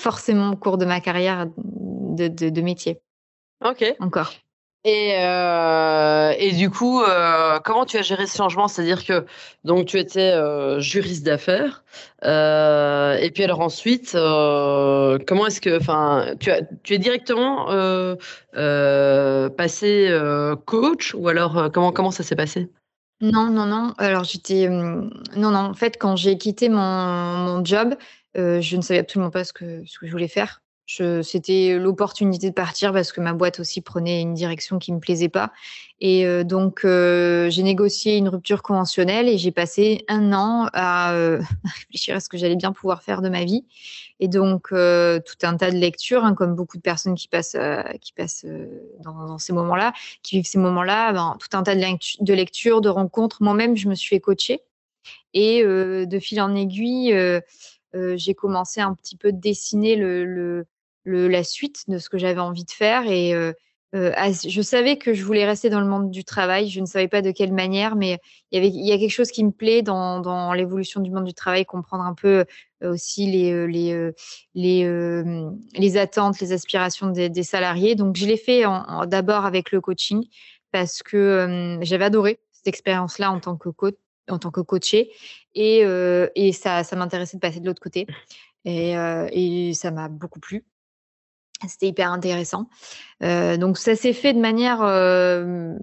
forcément 0.00 0.52
au 0.52 0.56
cours 0.56 0.78
de 0.78 0.86
ma 0.86 1.00
carrière 1.00 1.46
de 1.46 2.28
de 2.28 2.48
de 2.48 2.60
métier. 2.62 3.00
OK. 3.62 3.84
Encore. 3.98 4.32
Et, 4.84 5.12
euh, 5.18 6.32
et 6.38 6.52
du 6.52 6.70
coup, 6.70 7.02
euh, 7.02 7.58
comment 7.62 7.84
tu 7.84 7.98
as 7.98 8.02
géré 8.02 8.26
ce 8.26 8.38
changement? 8.38 8.66
C'est-à-dire 8.66 9.04
que 9.04 9.26
donc 9.62 9.84
tu 9.86 9.98
étais 9.98 10.32
euh, 10.32 10.80
juriste 10.80 11.22
d'affaires, 11.24 11.84
et 12.22 13.30
puis 13.34 13.44
alors 13.44 13.60
ensuite, 13.60 14.12
comment 14.12 15.46
est-ce 15.46 15.60
que, 15.60 15.76
enfin, 15.78 16.34
tu 16.40 16.50
tu 16.82 16.94
es 16.94 16.98
directement 16.98 17.66
passé 19.56 20.18
coach 20.64 21.14
ou 21.14 21.28
alors 21.28 21.70
comment 21.72 21.92
comment 21.92 22.10
ça 22.10 22.22
s'est 22.22 22.36
passé? 22.36 22.70
Non, 23.20 23.50
non, 23.50 23.66
non. 23.66 23.92
Alors 23.98 24.24
j'étais, 24.24 24.66
non, 24.70 25.10
non. 25.36 25.58
En 25.58 25.74
fait, 25.74 25.98
quand 25.98 26.16
j'ai 26.16 26.38
quitté 26.38 26.70
mon, 26.70 26.80
mon 26.80 27.62
job, 27.62 27.96
je 28.34 28.76
ne 28.76 28.80
savais 28.80 29.00
absolument 29.00 29.30
pas 29.30 29.44
ce 29.44 29.52
que 29.52 29.82
ce 29.84 29.98
que 29.98 30.06
je 30.06 30.12
voulais 30.12 30.28
faire 30.28 30.62
c'était 31.22 31.78
l'opportunité 31.78 32.48
de 32.48 32.54
partir 32.54 32.92
parce 32.92 33.12
que 33.12 33.20
ma 33.20 33.32
boîte 33.32 33.60
aussi 33.60 33.80
prenait 33.80 34.20
une 34.20 34.34
direction 34.34 34.78
qui 34.78 34.92
me 34.92 34.98
plaisait 34.98 35.28
pas. 35.28 35.52
Et 36.00 36.26
euh, 36.26 36.44
donc, 36.44 36.84
euh, 36.84 37.50
j'ai 37.50 37.62
négocié 37.62 38.16
une 38.16 38.28
rupture 38.28 38.62
conventionnelle 38.62 39.28
et 39.28 39.36
j'ai 39.36 39.52
passé 39.52 40.04
un 40.08 40.32
an 40.32 40.68
à, 40.72 41.12
euh, 41.12 41.42
réfléchir 41.64 42.16
à 42.16 42.20
ce 42.20 42.28
que 42.28 42.38
j'allais 42.38 42.56
bien 42.56 42.72
pouvoir 42.72 43.02
faire 43.02 43.20
de 43.20 43.28
ma 43.28 43.44
vie. 43.44 43.66
Et 44.18 44.28
donc, 44.28 44.68
tout 44.68 45.46
un 45.46 45.56
tas 45.56 45.70
de 45.70 45.76
lectures, 45.76 46.24
hein, 46.24 46.34
comme 46.34 46.54
beaucoup 46.54 46.76
de 46.76 46.82
personnes 46.82 47.14
qui 47.14 47.26
passent, 47.26 47.56
qui 48.02 48.12
passent 48.12 48.44
dans, 49.02 49.38
ces 49.38 49.54
moments-là, 49.54 49.94
qui 50.22 50.36
vivent 50.36 50.46
ces 50.46 50.58
moments-là, 50.58 51.14
ben, 51.14 51.38
tout 51.40 51.56
un 51.56 51.62
tas 51.62 51.74
de, 51.74 52.34
lectures, 52.34 52.82
de 52.82 52.90
rencontres. 52.90 53.42
Moi-même, 53.42 53.78
je 53.78 53.88
me 53.88 53.94
suis 53.94 54.10
fait 54.10 54.20
coacher. 54.20 54.60
Et 55.32 55.64
de 55.64 56.18
fil 56.18 56.38
en 56.42 56.54
aiguille, 56.54 57.16
j'ai 57.94 58.34
commencé 58.34 58.82
un 58.82 58.92
petit 58.92 59.16
peu 59.16 59.32
de 59.32 59.40
dessiner 59.40 59.96
le, 59.96 60.66
la 61.04 61.44
suite 61.44 61.84
de 61.88 61.98
ce 61.98 62.08
que 62.08 62.18
j'avais 62.18 62.40
envie 62.40 62.64
de 62.64 62.70
faire. 62.70 63.06
Et 63.06 63.34
euh, 63.34 63.52
euh, 63.94 64.12
je 64.46 64.62
savais 64.62 64.96
que 64.96 65.14
je 65.14 65.24
voulais 65.24 65.44
rester 65.44 65.70
dans 65.70 65.80
le 65.80 65.86
monde 65.86 66.10
du 66.10 66.24
travail. 66.24 66.68
Je 66.68 66.80
ne 66.80 66.86
savais 66.86 67.08
pas 67.08 67.22
de 67.22 67.30
quelle 67.30 67.52
manière, 67.52 67.96
mais 67.96 68.18
il 68.50 68.56
y, 68.56 68.58
avait, 68.58 68.68
il 68.68 68.86
y 68.86 68.92
a 68.92 68.98
quelque 68.98 69.10
chose 69.10 69.30
qui 69.30 69.44
me 69.44 69.50
plaît 69.50 69.82
dans, 69.82 70.20
dans 70.20 70.52
l'évolution 70.52 71.00
du 71.00 71.10
monde 71.10 71.24
du 71.24 71.34
travail, 71.34 71.64
comprendre 71.64 72.04
un 72.04 72.14
peu 72.14 72.44
euh, 72.82 72.92
aussi 72.92 73.26
les, 73.26 73.66
les, 73.66 74.10
les, 74.54 75.22
les 75.74 75.96
attentes, 75.96 76.40
les 76.40 76.52
aspirations 76.52 77.08
des, 77.08 77.42
salariés. 77.42 77.94
Donc, 77.94 78.16
je 78.16 78.26
l'ai 78.26 78.36
fait 78.36 78.62
d'abord 79.06 79.44
avec 79.44 79.72
le 79.72 79.80
coaching 79.80 80.24
parce 80.72 81.02
que 81.02 81.78
j'avais 81.82 82.04
adoré 82.04 82.38
cette 82.52 82.68
expérience-là 82.68 83.32
en 83.32 83.40
tant 83.40 83.56
que 83.56 83.68
coach 83.70 83.96
en 84.28 84.38
tant 84.38 84.52
que 84.52 84.60
coaché 84.60 85.10
et, 85.54 85.80
et 86.36 86.52
ça, 86.52 86.84
ça 86.84 86.94
m'intéressait 86.94 87.36
de 87.36 87.40
passer 87.40 87.58
de 87.58 87.66
l'autre 87.66 87.82
côté 87.82 88.06
et, 88.64 88.92
et 89.32 89.74
ça 89.74 89.90
m'a 89.90 90.08
beaucoup 90.08 90.38
plu 90.38 90.64
c'était 91.68 91.88
hyper 91.88 92.10
intéressant. 92.10 92.68
Euh, 93.22 93.56
donc 93.56 93.78
ça 93.78 93.96
s'est 93.96 94.12
fait 94.12 94.32
de 94.32 94.40
manière 94.40 94.82
euh, 94.82 95.74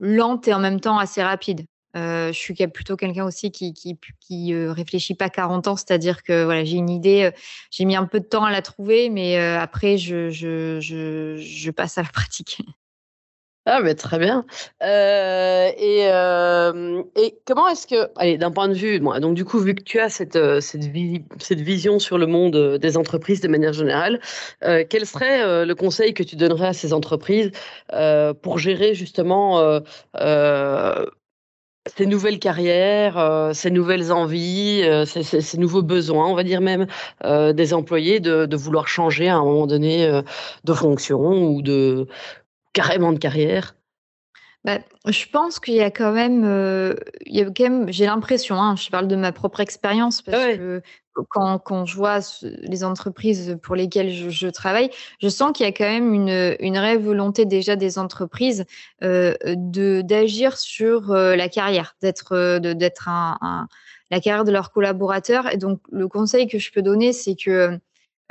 lente 0.00 0.48
et 0.48 0.54
en 0.54 0.58
même 0.58 0.80
temps 0.80 0.98
assez 0.98 1.22
rapide. 1.22 1.66
Euh, 1.96 2.28
je 2.30 2.38
suis 2.38 2.54
plutôt 2.54 2.96
quelqu'un 2.96 3.24
aussi 3.24 3.50
qui 3.50 3.72
qui, 3.72 4.54
réfléchit 4.54 5.14
pas 5.14 5.30
40 5.30 5.68
ans, 5.68 5.76
c'est-à-dire 5.76 6.22
que 6.22 6.44
voilà, 6.44 6.62
j'ai 6.64 6.76
une 6.76 6.90
idée, 6.90 7.30
j'ai 7.70 7.86
mis 7.86 7.96
un 7.96 8.04
peu 8.04 8.20
de 8.20 8.26
temps 8.26 8.44
à 8.44 8.50
la 8.50 8.60
trouver, 8.60 9.08
mais 9.08 9.38
après 9.38 9.96
je, 9.96 10.28
je 10.30 11.70
passe 11.70 11.96
à 11.96 12.02
la 12.02 12.08
pratique. 12.12 12.60
Ah, 13.68 13.80
mais 13.82 13.96
très 13.96 14.18
bien. 14.20 14.44
Euh, 14.84 15.70
et, 15.76 16.06
euh, 16.08 17.02
et 17.16 17.36
comment 17.44 17.66
est-ce 17.68 17.88
que, 17.88 18.08
allez, 18.14 18.38
d'un 18.38 18.52
point 18.52 18.68
de 18.68 18.74
vue, 18.74 19.00
moi, 19.00 19.18
donc 19.18 19.34
du 19.34 19.44
coup, 19.44 19.58
vu 19.58 19.74
que 19.74 19.82
tu 19.82 19.98
as 19.98 20.08
cette, 20.08 20.36
euh, 20.36 20.60
cette, 20.60 20.84
cette 21.40 21.60
vision 21.60 21.98
sur 21.98 22.16
le 22.16 22.28
monde 22.28 22.78
des 22.78 22.96
entreprises 22.96 23.40
de 23.40 23.48
manière 23.48 23.72
générale, 23.72 24.20
quel 24.60 25.04
serait 25.04 25.64
le 25.66 25.74
conseil 25.74 26.14
que 26.14 26.22
tu 26.22 26.36
donnerais 26.36 26.68
à 26.68 26.72
ces 26.72 26.92
entreprises 26.92 27.50
pour 28.42 28.58
gérer 28.58 28.94
justement 28.94 29.80
ces 31.96 32.06
nouvelles 32.06 32.38
carrières, 32.38 33.50
ces 33.52 33.70
nouvelles 33.70 34.12
envies, 34.12 34.82
ces, 35.06 35.58
nouveaux 35.58 35.82
besoins, 35.82 36.26
on 36.26 36.34
va 36.34 36.44
dire 36.44 36.60
même, 36.60 36.86
des 37.24 37.74
employés 37.74 38.20
de, 38.20 38.56
vouloir 38.56 38.88
changer 38.88 39.28
à 39.28 39.36
un 39.36 39.44
moment 39.44 39.66
donné 39.66 40.22
de 40.64 40.72
fonction 40.72 41.48
ou 41.48 41.62
de 41.62 42.06
carrément 42.76 43.12
de 43.12 43.18
carrière? 43.18 43.74
Bah, 44.64 44.80
je 45.06 45.26
pense 45.32 45.60
qu'il 45.60 45.74
y 45.74 45.80
a 45.80 45.92
quand 45.92 46.12
même, 46.12 46.44
euh, 46.44 46.94
il 47.24 47.36
y 47.36 47.40
a 47.40 47.44
quand 47.44 47.62
même 47.62 47.92
j'ai 47.92 48.04
l'impression, 48.04 48.56
hein, 48.56 48.74
je 48.74 48.90
parle 48.90 49.06
de 49.06 49.14
ma 49.14 49.30
propre 49.30 49.60
expérience 49.60 50.22
parce 50.22 50.56
que 50.56 50.82
quand, 51.30 51.58
quand, 51.60 51.86
je 51.86 51.94
vois 51.96 52.18
les 52.42 52.82
entreprises 52.82 53.58
pour 53.62 53.76
lesquelles 53.76 54.10
je, 54.10 54.48
travaille, 54.48 54.90
je 55.22 55.28
sens 55.28 55.52
qu'il 55.52 55.64
y 55.64 55.68
a 55.68 55.72
quand 55.72 55.84
même 55.84 56.12
une, 56.12 56.56
une 56.58 56.76
réelle 56.76 57.00
volonté 57.00 57.44
déjà 57.46 57.76
des 57.76 57.96
entreprises 57.96 58.66
euh, 59.04 59.34
de 59.44 60.02
d'agir 60.02 60.58
sur 60.58 61.12
euh, 61.12 61.36
la 61.36 61.48
carrière, 61.48 61.94
d'être 62.02 62.58
d'être 62.58 63.08
un, 63.08 63.38
un, 63.40 63.68
la 64.10 64.20
carrière 64.20 64.44
de 64.44 64.52
leurs 64.52 64.72
collaborateurs. 64.72 65.50
Et 65.52 65.58
donc 65.58 65.80
le 65.92 66.08
conseil 66.08 66.48
que 66.48 66.58
je 66.58 66.72
peux 66.72 66.82
donner, 66.82 67.12
c'est 67.12 67.36
que, 67.36 67.78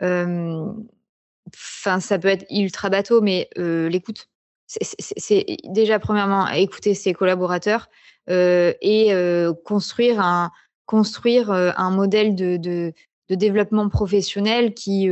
enfin, 0.01 1.99
ça 2.01 2.19
peut 2.19 2.27
être 2.27 2.45
ultra 2.51 2.89
bateau, 2.89 3.21
mais 3.21 3.49
l'écoute 3.55 4.27
c'est 4.67 5.45
déjà 5.65 5.99
premièrement 5.99 6.47
écouter 6.49 6.95
ses 6.95 7.13
collaborateurs 7.13 7.89
euh, 8.29 8.73
et 8.81 9.13
euh, 9.13 9.53
construire 9.53 10.19
un 10.19 10.51
euh, 10.91 11.89
modèle 11.91 12.35
de, 12.35 12.93
développement 13.29 13.89
professionnel 13.89 14.73
qui 14.73 15.09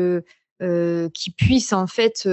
puisse 1.37 1.73
en 1.73 1.87
fait 1.87 2.27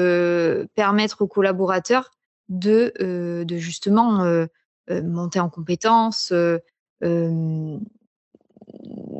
permettre 0.75 1.23
aux 1.23 1.27
collaborateurs 1.27 2.11
de 2.49 2.93
de 2.97 3.57
justement 3.57 4.47
monter 4.89 5.41
en 5.41 5.49
compétences 5.49 6.33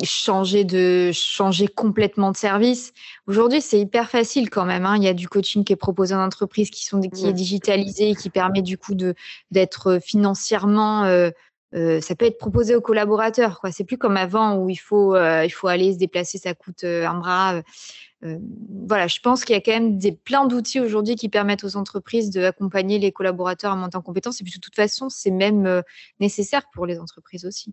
changer 0.05 0.65
de 0.65 1.11
changer 1.13 1.69
complètement 1.69 2.31
de 2.31 2.37
service. 2.37 2.93
Aujourd'hui, 3.27 3.61
c'est 3.61 3.79
hyper 3.79 4.11
facile 4.11 4.51
quand 4.51 4.65
même. 4.65 4.87
Hein. 4.87 4.97
Il 4.97 5.03
y 5.03 5.09
a 5.09 5.15
du 5.15 5.29
coaching 5.29 5.65
qui 5.65 5.73
est 5.73 5.77
proposé 5.77 6.15
en 6.15 6.25
entreprise, 6.25 6.71
qui 6.71 6.85
sont 6.85 7.01
qui 7.01 7.27
est 7.27 7.33
digitalisé, 7.33 8.15
qui 8.15 8.31
permet 8.31 8.63
du 8.63 8.79
coup 8.79 8.95
de 8.95 9.15
d'être 9.51 9.99
financièrement. 10.03 11.05
Euh, 11.05 11.31
euh, 11.75 12.01
ça 12.01 12.17
peut 12.17 12.25
être 12.25 12.39
proposé 12.39 12.75
aux 12.75 12.81
collaborateurs. 12.81 13.61
Quoi. 13.61 13.71
C'est 13.71 13.85
plus 13.85 13.99
comme 13.99 14.17
avant 14.17 14.57
où 14.57 14.69
il 14.69 14.77
faut 14.77 15.15
euh, 15.15 15.45
il 15.45 15.51
faut 15.51 15.69
aller 15.69 15.93
se 15.93 15.99
déplacer, 15.99 16.39
ça 16.39 16.55
coûte 16.55 16.85
un 16.85 17.15
bras. 17.15 17.63
voilà, 18.23 19.07
je 19.07 19.21
pense 19.21 19.45
qu'il 19.45 19.55
y 19.55 19.59
a 19.59 19.63
quand 19.63 19.73
même 19.73 19.99
des, 19.99 20.13
plein 20.13 20.47
d'outils 20.47 20.81
aujourd'hui 20.81 21.17
qui 21.17 21.29
permettent 21.29 21.65
aux 21.65 21.77
entreprises 21.77 22.31
d'accompagner 22.31 22.99
les 22.99 23.13
collaborateurs 23.13 23.73
à 23.73 23.77
monter 23.77 23.97
en 23.97 24.03
compétences. 24.03 24.41
Et 24.41 24.45
puis 24.45 24.55
de 24.55 24.61
toute 24.61 24.77
façon, 24.77 25.09
c'est 25.09 25.31
même 25.31 25.83
nécessaire 26.19 26.63
pour 26.73 26.87
les 26.87 26.99
entreprises 26.99 27.45
aussi. 27.45 27.73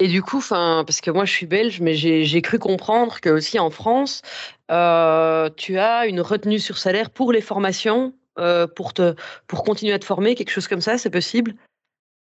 Et 0.00 0.08
du 0.08 0.22
coup, 0.22 0.38
enfin, 0.38 0.82
parce 0.86 1.02
que 1.02 1.10
moi 1.10 1.26
je 1.26 1.32
suis 1.32 1.46
belge, 1.46 1.80
mais 1.80 1.94
j'ai 1.94 2.42
cru 2.42 2.58
comprendre 2.58 3.20
que 3.20 3.28
aussi 3.28 3.58
en 3.58 3.68
France, 3.68 4.22
euh, 4.70 5.50
tu 5.56 5.78
as 5.78 6.06
une 6.06 6.22
retenue 6.22 6.58
sur 6.58 6.78
salaire 6.78 7.10
pour 7.10 7.32
les 7.32 7.42
formations, 7.42 8.14
euh, 8.38 8.66
pour 8.66 8.94
te, 8.94 9.14
pour 9.46 9.62
continuer 9.62 9.92
à 9.92 9.98
te 9.98 10.06
former, 10.06 10.34
quelque 10.34 10.50
chose 10.50 10.68
comme 10.68 10.80
ça, 10.80 10.96
c'est 10.96 11.10
possible? 11.10 11.54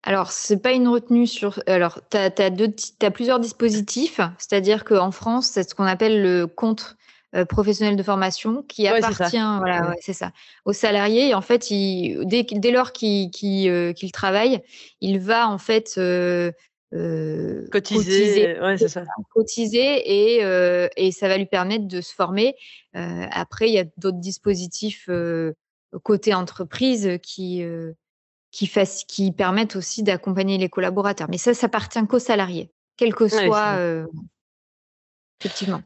Alors, 0.03 0.31
c'est 0.31 0.57
pas 0.61 0.71
une 0.71 0.87
retenue 0.87 1.27
sur. 1.27 1.61
Alors, 1.67 1.99
tu 2.09 2.17
as, 2.17 2.31
as, 2.31 3.11
plusieurs 3.11 3.39
dispositifs, 3.39 4.21
c'est-à-dire 4.39 4.83
qu'en 4.83 5.11
France, 5.11 5.47
c'est 5.47 5.69
ce 5.69 5.75
qu'on 5.75 5.83
appelle 5.83 6.23
le 6.23 6.47
compte 6.47 6.97
euh, 7.35 7.43
professionnel 7.43 7.97
de 7.97 8.03
formation 8.03 8.63
qui 8.63 8.87
appartient, 8.87 9.37
voilà, 9.59 9.93
c'est 9.99 10.13
ça, 10.13 10.31
aux 10.63 10.71
salariés. 10.71 11.29
Et 11.29 11.33
en 11.35 11.41
fait, 11.41 11.69
il, 11.69 12.25
dès, 12.25 12.43
dès, 12.49 12.71
lors 12.71 12.93
qu'il 12.93 13.31
qu'il 13.31 14.11
travaille, 14.13 14.61
il 15.01 15.19
va 15.19 15.49
en 15.49 15.57
fait 15.57 15.95
euh, 15.97 16.53
cotiser, 16.91 18.55
cotiser, 18.59 18.87
ça. 18.87 19.03
cotiser 19.33 20.35
et, 20.37 20.43
euh, 20.43 20.87
et, 20.95 21.11
ça 21.11 21.27
va 21.27 21.37
lui 21.37 21.45
permettre 21.45 21.87
de 21.87 22.01
se 22.01 22.13
former. 22.13 22.55
Euh, 22.95 23.25
après, 23.31 23.67
il 23.67 23.73
y 23.73 23.79
a 23.79 23.85
d'autres 23.97 24.19
dispositifs 24.19 25.09
côté 26.03 26.33
entreprise 26.33 27.17
qui, 27.21 27.63
qui, 28.51 28.67
fassent, 28.67 29.03
qui 29.05 29.31
permettent 29.31 29.75
aussi 29.75 30.03
d'accompagner 30.03 30.57
les 30.57 30.69
collaborateurs. 30.69 31.27
Mais 31.29 31.37
ça, 31.37 31.53
ça 31.53 31.65
appartient 31.67 32.05
qu'aux 32.07 32.19
salariés, 32.19 32.71
quel 32.95 33.13
que 33.13 33.27
soit. 33.27 33.79
effectivement. 35.39 35.81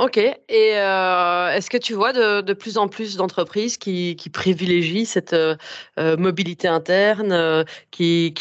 Ok. 0.00 0.16
Et 0.16 0.78
euh, 0.78 1.52
est-ce 1.52 1.68
que 1.68 1.76
tu 1.76 1.92
vois 1.92 2.14
de, 2.14 2.52
plus 2.54 2.78
en 2.78 2.88
plus 2.88 3.16
d'entreprises 3.16 3.76
qui, 3.76 4.16
privilégient 4.32 5.04
cette 5.04 5.34
euh, 5.34 5.56
euh 5.98 6.16
mobilité 6.16 6.68
interne, 6.68 7.66
qui, 7.90 8.32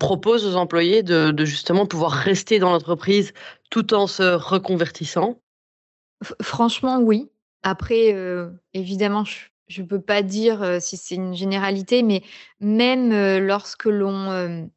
proposent 0.00 0.46
aux 0.46 0.56
employés 0.56 1.02
de, 1.02 1.44
justement 1.44 1.84
pouvoir 1.84 2.12
rester 2.12 2.58
dans 2.58 2.72
l'entreprise 2.72 3.34
tout 3.70 3.92
en 3.92 4.06
se 4.06 4.22
reconvertissant? 4.22 5.38
Franchement, 6.40 7.00
oui. 7.00 7.28
Après, 7.62 8.16
évidemment, 8.72 9.24
je 9.24 9.36
je 9.68 9.82
peux 9.82 10.00
pas 10.00 10.22
dire, 10.22 10.80
si 10.80 10.96
c'est 10.96 11.16
une 11.16 11.34
généralité, 11.34 12.04
mais 12.04 12.22
même, 12.60 13.10
lorsque 13.44 13.86
l'on, 13.86 14.70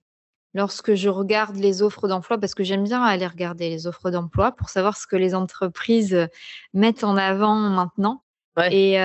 lorsque 0.53 0.95
je 0.95 1.09
regarde 1.09 1.55
les 1.55 1.81
offres 1.81 2.07
d'emploi, 2.07 2.37
parce 2.37 2.55
que 2.55 2.63
j'aime 2.63 2.83
bien 2.83 3.03
aller 3.03 3.27
regarder 3.27 3.69
les 3.69 3.87
offres 3.87 4.11
d'emploi 4.11 4.51
pour 4.51 4.69
savoir 4.69 4.97
ce 4.97 5.07
que 5.07 5.15
les 5.15 5.35
entreprises, 5.35 6.27
mettent 6.73 7.03
en 7.03 7.17
avant 7.17 7.55
maintenant 7.55 8.23
et 8.71 8.95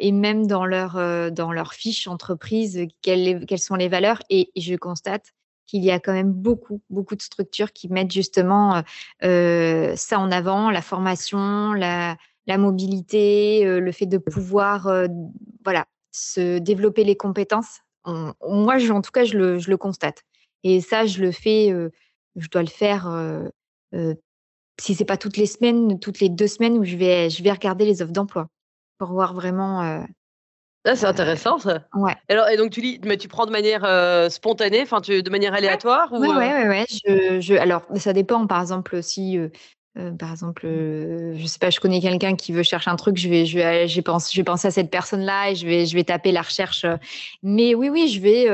et 0.00 0.12
même 0.12 0.46
dans 0.46 0.64
leur, 0.64 0.94
dans 1.32 1.52
leur 1.52 1.74
fiche 1.74 2.08
entreprise, 2.08 2.86
quelles 3.02 3.46
quelles 3.46 3.58
sont 3.58 3.76
les 3.76 3.88
valeurs 3.88 4.20
et 4.30 4.50
je 4.56 4.74
constate 4.76 5.34
qu'il 5.66 5.84
y 5.84 5.90
a 5.90 6.00
quand 6.00 6.14
même 6.14 6.32
beaucoup, 6.32 6.80
beaucoup 6.88 7.14
de 7.14 7.20
structures 7.22 7.72
qui 7.72 7.88
mettent 7.90 8.10
justement, 8.12 8.82
ça 9.22 10.18
en 10.18 10.30
avant, 10.30 10.70
la 10.70 10.82
formation, 10.82 11.72
la 11.74 12.16
la 12.46 12.56
mobilité, 12.56 13.62
le 13.78 13.92
fait 13.92 14.06
de 14.06 14.18
pouvoir, 14.18 14.90
voilà, 15.64 15.86
se 16.10 16.58
développer 16.58 17.04
les 17.04 17.16
compétences. 17.16 17.80
moi, 18.06 18.78
je 18.78 18.90
en 18.92 19.02
tout 19.02 19.10
cas, 19.12 19.24
je 19.24 19.36
le 19.36 19.58
je 19.58 19.70
le 19.70 19.76
constate. 19.76 20.24
Et 20.64 20.80
ça, 20.80 21.06
je 21.06 21.20
le 21.20 21.32
fais, 21.32 21.72
je 22.38 22.48
dois 22.48 22.62
le 22.62 22.68
faire, 22.68 23.08
euh, 23.08 23.44
euh, 23.94 24.14
si 24.80 24.94
c'est 24.94 25.04
pas 25.04 25.16
toutes 25.16 25.36
les 25.36 25.46
semaines, 25.46 25.98
toutes 25.98 26.20
les 26.20 26.28
deux 26.28 26.46
semaines 26.46 26.78
où 26.78 26.84
je 26.84 26.96
vais, 26.96 27.30
je 27.30 27.42
vais 27.42 27.50
regarder 27.50 27.84
les 27.84 28.02
offres 28.02 28.12
d'emploi 28.12 28.46
pour 28.98 29.10
voir 29.10 29.34
vraiment. 29.34 29.82
Euh, 29.82 30.02
ah, 30.84 30.96
c'est 30.96 31.06
intéressant 31.06 31.58
ça. 31.58 31.86
Ouais. 31.94 32.14
Alors, 32.28 32.48
et 32.48 32.56
donc 32.56 32.70
tu 32.70 32.80
lis, 32.80 33.00
mais 33.04 33.16
tu 33.16 33.28
prends 33.28 33.46
de 33.46 33.50
manière 33.50 33.82
spontanée, 34.30 34.82
enfin 34.82 35.00
de 35.00 35.30
manière 35.30 35.52
aléatoire 35.52 36.12
ouais. 36.12 36.18
ou 36.18 36.30
ouais, 36.30 36.36
ouais, 36.36 36.68
ouais, 36.68 36.86
Je, 36.88 37.40
je, 37.40 37.54
alors 37.54 37.82
ça 37.96 38.12
dépend. 38.12 38.46
Par 38.46 38.60
exemple, 38.60 39.02
si 39.02 39.38
par 40.18 40.30
exemple, 40.30 40.62
je 40.64 41.44
sais 41.46 41.58
pas, 41.58 41.70
je 41.70 41.80
connais 41.80 42.00
quelqu'un 42.00 42.36
qui 42.36 42.52
veut 42.52 42.62
chercher 42.62 42.88
un 42.88 42.96
truc, 42.96 43.16
je 43.16 43.28
vais, 43.28 43.44
je 43.44 43.58
vais, 43.58 43.88
j'ai 43.88 44.00
pensé, 44.00 44.30
je 44.32 44.40
vais 44.40 44.44
penser 44.44 44.68
à 44.68 44.70
cette 44.70 44.90
personne-là 44.90 45.50
et 45.50 45.56
je 45.56 45.66
vais, 45.66 45.84
je 45.84 45.94
vais 45.94 46.04
taper 46.04 46.30
la 46.30 46.42
recherche. 46.42 46.86
Mais 47.42 47.74
oui, 47.74 47.90
oui, 47.90 48.08
je 48.08 48.20
vais, 48.20 48.48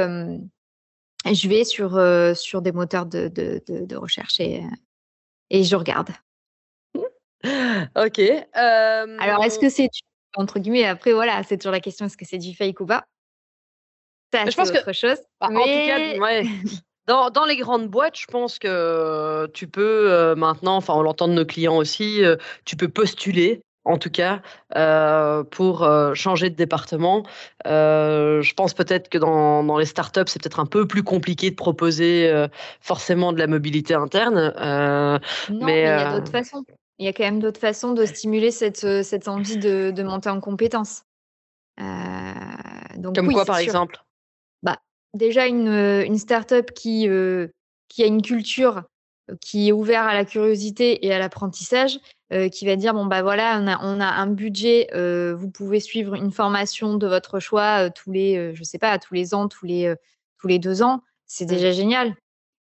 je 1.33 1.49
vais 1.49 1.65
sur, 1.65 1.97
euh, 1.97 2.35
sur 2.35 2.61
des 2.61 2.73
moteurs 2.73 3.07
de, 3.07 3.29
de, 3.29 3.63
de, 3.67 3.97
recherche 3.97 4.41
et, 4.41 4.63
et 5.51 5.65
je 5.65 5.77
regarde. 5.77 6.11
Ok. 7.97 8.21
Alors, 8.55 9.45
est-ce 9.45 9.59
que 9.59 9.69
c'est 9.69 9.89
entre 10.37 10.59
guillemets, 10.59 10.85
après, 10.85 11.13
voilà, 11.13 11.43
c'est 11.45 11.57
toujours 11.57 11.73
la 11.73 11.81
question 11.81 12.07
est-ce 12.07 12.17
que 12.17 12.25
c'est 12.25 12.39
du 12.39 12.57
fake 12.57 12.81
ou 12.81 12.87
pas? 12.87 13.05
Ça, 14.33 14.51
je 14.51 14.57
pense 14.57 14.71
autre 14.71 14.93
chose. 14.93 15.19
Bah, 15.41 15.47
en 15.47 15.61
tout 15.61 15.65
cas, 15.65 16.19
ouais. 16.19 16.45
Dans, 17.07 17.29
dans, 17.29 17.45
les 17.45 17.59
grandes 17.59 17.89
boîtes, 17.89 18.19
je 18.19 18.25
pense 18.25 18.59
que 18.59 19.47
tu 19.53 19.69
peux 19.69 20.35
maintenant, 20.37 20.77
enfin 20.77 20.95
on 20.95 21.03
l'entend 21.03 21.29
de 21.29 21.35
nos 21.35 21.45
clients 21.45 21.77
aussi, 21.77 22.23
tu 22.65 22.77
peux 22.77 22.89
postuler 22.89 23.61
en 23.85 23.99
tout 23.99 24.11
cas, 24.11 24.41
euh, 24.77 25.45
pour 25.45 25.83
euh, 25.83 26.15
changer 26.15 26.51
de 26.51 26.55
département. 26.55 27.25
Euh, 27.67 28.41
je 28.43 28.55
pense 28.55 28.75
peut-être 28.75 29.09
que 29.09 29.19
dans, 29.19 29.63
dans 29.63 29.79
les 29.79 29.85
startups, 29.85 30.23
c'est 30.27 30.41
peut-être 30.43 30.61
un 30.61 30.67
peu 30.67 30.87
plus 30.87 31.03
compliqué 31.03 31.51
de 31.51 31.57
proposer 31.57 32.33
forcément 32.81 33.33
de 33.33 33.39
la 33.39 33.47
mobilité 33.47 33.95
interne. 33.95 34.53
non, 35.51 35.67
mais, 35.67 35.83
il 35.83 35.85
y 35.85 35.89
a 35.89 36.19
d'autres 36.19 36.33
façons. 36.33 36.65
Il 36.99 37.07
y 37.07 37.09
a 37.09 37.13
quand 37.13 37.25
même 37.25 37.41
d'autres 37.41 37.61
façons 37.61 37.93
de 37.93 38.07
stimuler 38.07 38.51
cette, 38.51 39.03
cette 39.03 39.27
envie 39.27 39.59
de, 39.59 39.91
de 39.91 40.03
monter 40.03 40.29
en 40.29 40.41
compétences. 40.41 41.03
donc, 41.77 43.15
Comme 43.17 43.33
quoi, 43.33 43.45
par 43.45 43.59
exemple? 43.59 43.99
Bah, 44.63 44.79
Déjà, 45.13 45.47
une, 45.47 45.69
une 45.69 46.19
startup 46.19 46.73
qui, 46.73 47.09
qui 47.89 48.03
a 48.03 48.07
une 48.07 48.23
culture 48.23 48.85
qui 49.41 49.69
est 49.69 49.73
ouverte 49.73 50.09
à 50.09 50.15
la 50.15 50.25
curiosité 50.25 51.07
et 51.07 51.13
à 51.13 51.19
l'apprentissage, 51.19 51.99
euh, 52.33 52.49
qui 52.49 52.67
va 52.67 52.77
dire 52.77 52.95
bon 52.95 53.07
bah 53.07 53.23
voilà 53.23 53.59
on 53.61 53.67
a, 53.67 53.79
on 53.83 54.01
a 54.01 54.07
un 54.07 54.27
budget, 54.27 54.89
euh, 54.95 55.35
vous 55.35 55.51
pouvez 55.51 55.81
suivre 55.81 56.15
une 56.15 56.31
formation 56.31 56.97
de 56.97 57.07
votre 57.07 57.39
choix 57.41 57.87
euh, 57.87 57.91
tous 57.95 58.13
les 58.13 58.55
je 58.55 58.65
sais 58.65 58.79
pas 58.79 58.99
tous 58.99 59.15
les 59.15 59.35
ans, 59.35 59.49
tous 59.49 59.67
les 59.67 59.95
tous 60.39 60.49
les 60.49 60.59
deux 60.59 60.83
ans, 60.83 61.03
c'est 61.27 61.47
déjà 61.47 61.73
génial. 61.73 62.15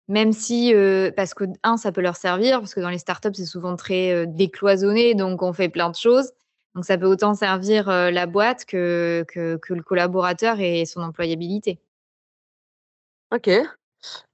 Même 0.08 0.32
si 0.32 0.74
parce 1.16 1.34
que 1.34 1.44
un 1.62 1.76
ça 1.76 1.92
peut 1.92 2.02
leur 2.02 2.16
servir 2.16 2.60
parce 2.60 2.74
que 2.74 2.80
dans 2.80 2.90
les 2.90 2.98
startups 2.98 3.34
c'est 3.34 3.46
souvent 3.46 3.76
très 3.76 4.26
décloisonné 4.26 5.14
donc 5.14 5.42
on 5.42 5.52
fait 5.52 5.68
plein 5.68 5.90
de 5.90 5.96
choses. 5.96 6.32
Donc 6.74 6.84
ça 6.84 6.98
peut 6.98 7.06
autant 7.06 7.34
servir 7.34 7.88
la 7.88 8.26
boîte 8.26 8.64
que, 8.64 9.24
que, 9.28 9.56
que 9.56 9.74
le 9.74 9.82
collaborateur 9.82 10.60
et 10.60 10.84
son 10.86 11.00
employabilité. 11.00 11.78
Ok. 13.32 13.48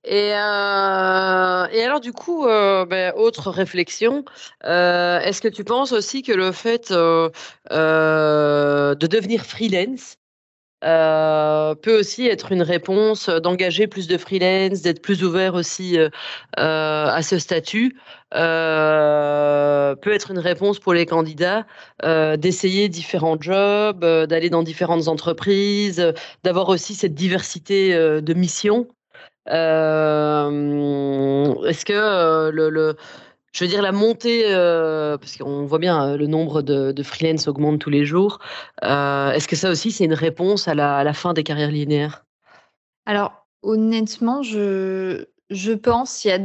Et, 0.04 0.33
euh, 0.35 1.66
et 1.72 1.83
alors 1.85 2.00
du 2.00 2.12
coup, 2.12 2.46
euh, 2.46 2.87
ben, 2.87 3.12
autre 3.16 3.50
réflexion, 3.50 4.24
euh, 4.64 5.20
est-ce 5.20 5.42
que 5.42 5.48
tu 5.48 5.62
penses 5.64 5.92
aussi 5.92 6.22
que 6.22 6.33
le 6.33 6.52
fait 6.52 6.90
de 6.90 7.30
devenir 9.06 9.44
freelance 9.44 10.16
peut 10.83 11.98
aussi 11.98 12.26
être 12.26 12.52
une 12.52 12.62
réponse 12.62 13.28
d'engager 13.28 13.87
plus 13.87 14.09
de 14.09 14.16
freelance, 14.18 14.83
d'être 14.83 15.02
plus 15.02 15.24
ouvert 15.24 15.54
aussi 15.54 15.98
à 16.56 17.22
ce 17.22 17.38
statut, 17.38 17.96
peut 18.33 18.38
être 20.12 20.30
une 20.30 20.38
réponse 20.38 20.78
pour 20.78 20.94
les 20.94 21.06
candidats 21.06 21.66
d'essayer 22.38 22.88
différents 22.88 23.40
jobs, 23.40 24.00
d'aller 24.00 24.50
dans 24.50 24.62
différentes 24.62 25.09
entreprises, 25.09 26.14
d'avoir 26.44 26.68
aussi 26.70 26.94
cette 26.94 27.14
diversité 27.14 27.94
de 27.94 28.35
missions? 28.35 28.88
Est-ce 31.66 31.84
que 31.84 31.92
euh, 31.92 32.50
le, 32.52 32.96
je 33.52 33.64
veux 33.64 33.70
dire, 33.70 33.82
la 33.82 33.92
montée, 33.92 34.44
euh, 34.46 35.18
parce 35.18 35.36
qu'on 35.36 35.66
voit 35.66 35.78
bien 35.78 36.16
le 36.16 36.26
nombre 36.26 36.62
de, 36.62 37.02
freelance 37.02 37.48
augmente 37.48 37.80
tous 37.80 37.90
les 37.90 38.04
jours. 38.04 38.38
Est-ce 38.82 39.48
que 39.48 39.56
ça 39.56 39.70
aussi, 39.70 39.90
c'est 39.92 40.04
une 40.04 40.14
réponse 40.14 40.68
à 40.68 40.74
la, 40.74 41.12
fin 41.12 41.32
des 41.32 41.42
carrières 41.42 41.70
linéaires? 41.70 42.24
Alors, 43.06 43.46
honnêtement, 43.62 44.42
je, 44.42 45.24
je 45.50 45.72
pense, 45.72 46.24
il 46.24 46.28
y 46.28 46.32
a, 46.32 46.38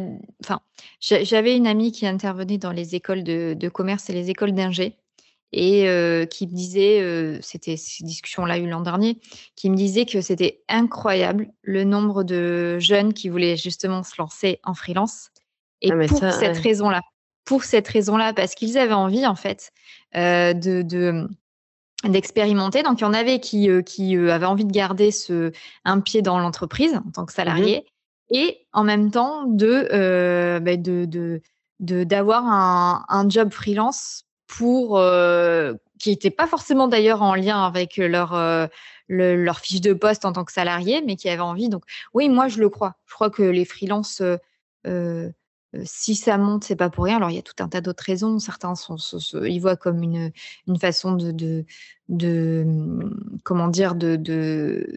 enfin, 0.44 0.60
j'avais 1.00 1.56
une 1.56 1.68
amie 1.68 1.92
qui 1.92 2.08
intervenait 2.08 2.58
dans 2.58 2.72
les 2.72 2.96
écoles 2.96 3.24
de, 3.24 3.54
de 3.54 3.70
commerce 3.70 4.10
et 4.10 4.14
les 4.14 4.30
écoles 4.30 4.54
d'ingé 4.54 4.98
et 5.52 5.88
qui 6.30 6.48
me 6.48 6.54
disait, 6.54 7.40
c'était 7.42 7.78
ces 7.78 8.04
discussions-là 8.04 8.58
eu 8.58 8.68
l'an 8.68 8.82
dernier, 8.82 9.20
qui 9.56 9.70
me 9.70 9.76
disait 9.76 10.06
que 10.06 10.22
c'était 10.22 10.62
incroyable 10.68 11.50
le 11.62 11.84
nombre 11.84 12.24
de 12.24 12.78
jeunes 12.80 13.14
qui 13.14 13.30
voulaient 13.30 13.56
justement 13.56 14.04
se 14.04 14.16
lancer 14.18 14.60
en 14.64 14.74
freelance. 14.74 15.30
Et 15.82 15.92
ah, 15.92 16.08
pour 16.08 16.20
cette 16.34 16.58
raison-là, 16.58 17.02
pour 17.46 17.64
cette 17.64 17.88
raison-là, 17.88 18.34
parce 18.34 18.56
qu'ils 18.56 18.78
avaient 18.78 18.94
envie 18.94 19.26
en 19.26 19.36
fait 19.36 19.72
de, 20.14 20.82
de 20.82 21.28
d'expérimenter. 22.04 22.84
Donc, 22.84 23.00
il 23.00 23.04
y 23.04 23.08
en 23.08 23.14
avait 23.14 23.40
qui, 23.40 23.70
qui 23.86 24.16
avaient 24.18 24.46
envie 24.46 24.66
de 24.66 24.72
garder 24.72 25.12
ce, 25.12 25.52
un 25.86 26.00
pied 26.00 26.22
dans 26.22 26.40
l'entreprise 26.40 26.96
en 26.96 27.12
tant 27.12 27.26
que 27.26 27.32
mmh 27.32 27.36
salarié 27.36 27.86
et 28.30 28.66
en 28.74 28.84
même 28.84 29.12
temps 29.12 29.46
de, 29.46 30.60
bah, 30.60 30.78
de, 30.78 31.06
de, 31.80 32.04
d'avoir 32.04 32.46
un, 32.46 33.06
un, 33.08 33.30
job 33.30 33.52
freelance 33.52 34.25
euh, 34.62 35.74
qui 36.00 36.10
n'étaient 36.10 36.32
pas 36.32 36.48
forcément 36.48 36.88
d'ailleurs 36.88 37.22
en 37.22 37.36
lien 37.36 37.64
avec 37.64 37.98
leur 37.98 38.34
euh, 38.34 38.68
leur 39.10 39.60
fiche 39.60 39.82
de 39.82 39.94
poste 39.94 40.26
en 40.26 40.34
tant 40.34 40.44
que 40.44 40.52
salarié, 40.52 41.02
mais 41.06 41.16
qui 41.16 41.30
avaient 41.30 41.42
envie. 41.42 41.70
Donc 41.70 41.84
oui, 42.14 42.30
moi 42.30 42.48
je 42.48 42.60
le 42.60 42.70
crois. 42.70 42.96
Je 43.06 43.14
crois 43.14 43.30
que 43.30 43.44
les 43.44 43.66
freelances, 43.66 44.22
euh, 44.88 45.30
si 45.84 46.16
ça 46.16 46.38
monte, 46.38 46.64
c'est 46.64 46.76
pas 46.76 46.90
pour 46.90 47.06
rien. 47.06 47.18
Alors 47.18 47.30
il 47.30 47.36
y 47.36 47.40
a 47.40 47.44
tout 47.44 47.56
un 47.60 47.68
tas 47.70 47.82
d'autres 47.82 48.04
raisons. 48.04 48.40
Certains 48.40 48.76
sont, 48.76 48.98
ils 49.44 49.60
voient 49.60 49.76
comme 49.76 50.04
une, 50.04 50.32
une 50.68 50.80
façon 50.80 51.14
de, 51.14 51.66
de, 52.10 52.66
comment 53.44 53.68
dire 53.68 53.96
de, 53.96 54.16
de, 54.16 54.88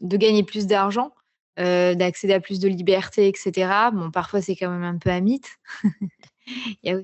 de 0.00 0.16
gagner 0.16 0.42
plus 0.44 0.66
d'argent. 0.66 1.12
d'accéder 1.56 2.34
à 2.34 2.40
plus 2.40 2.60
de 2.60 2.68
liberté, 2.68 3.28
etc. 3.28 3.90
Bon, 3.92 4.10
parfois 4.10 4.40
c'est 4.40 4.56
quand 4.56 4.70
même 4.70 4.84
un 4.84 4.98
peu 4.98 5.10
un 5.10 5.20
mythe. 5.20 5.58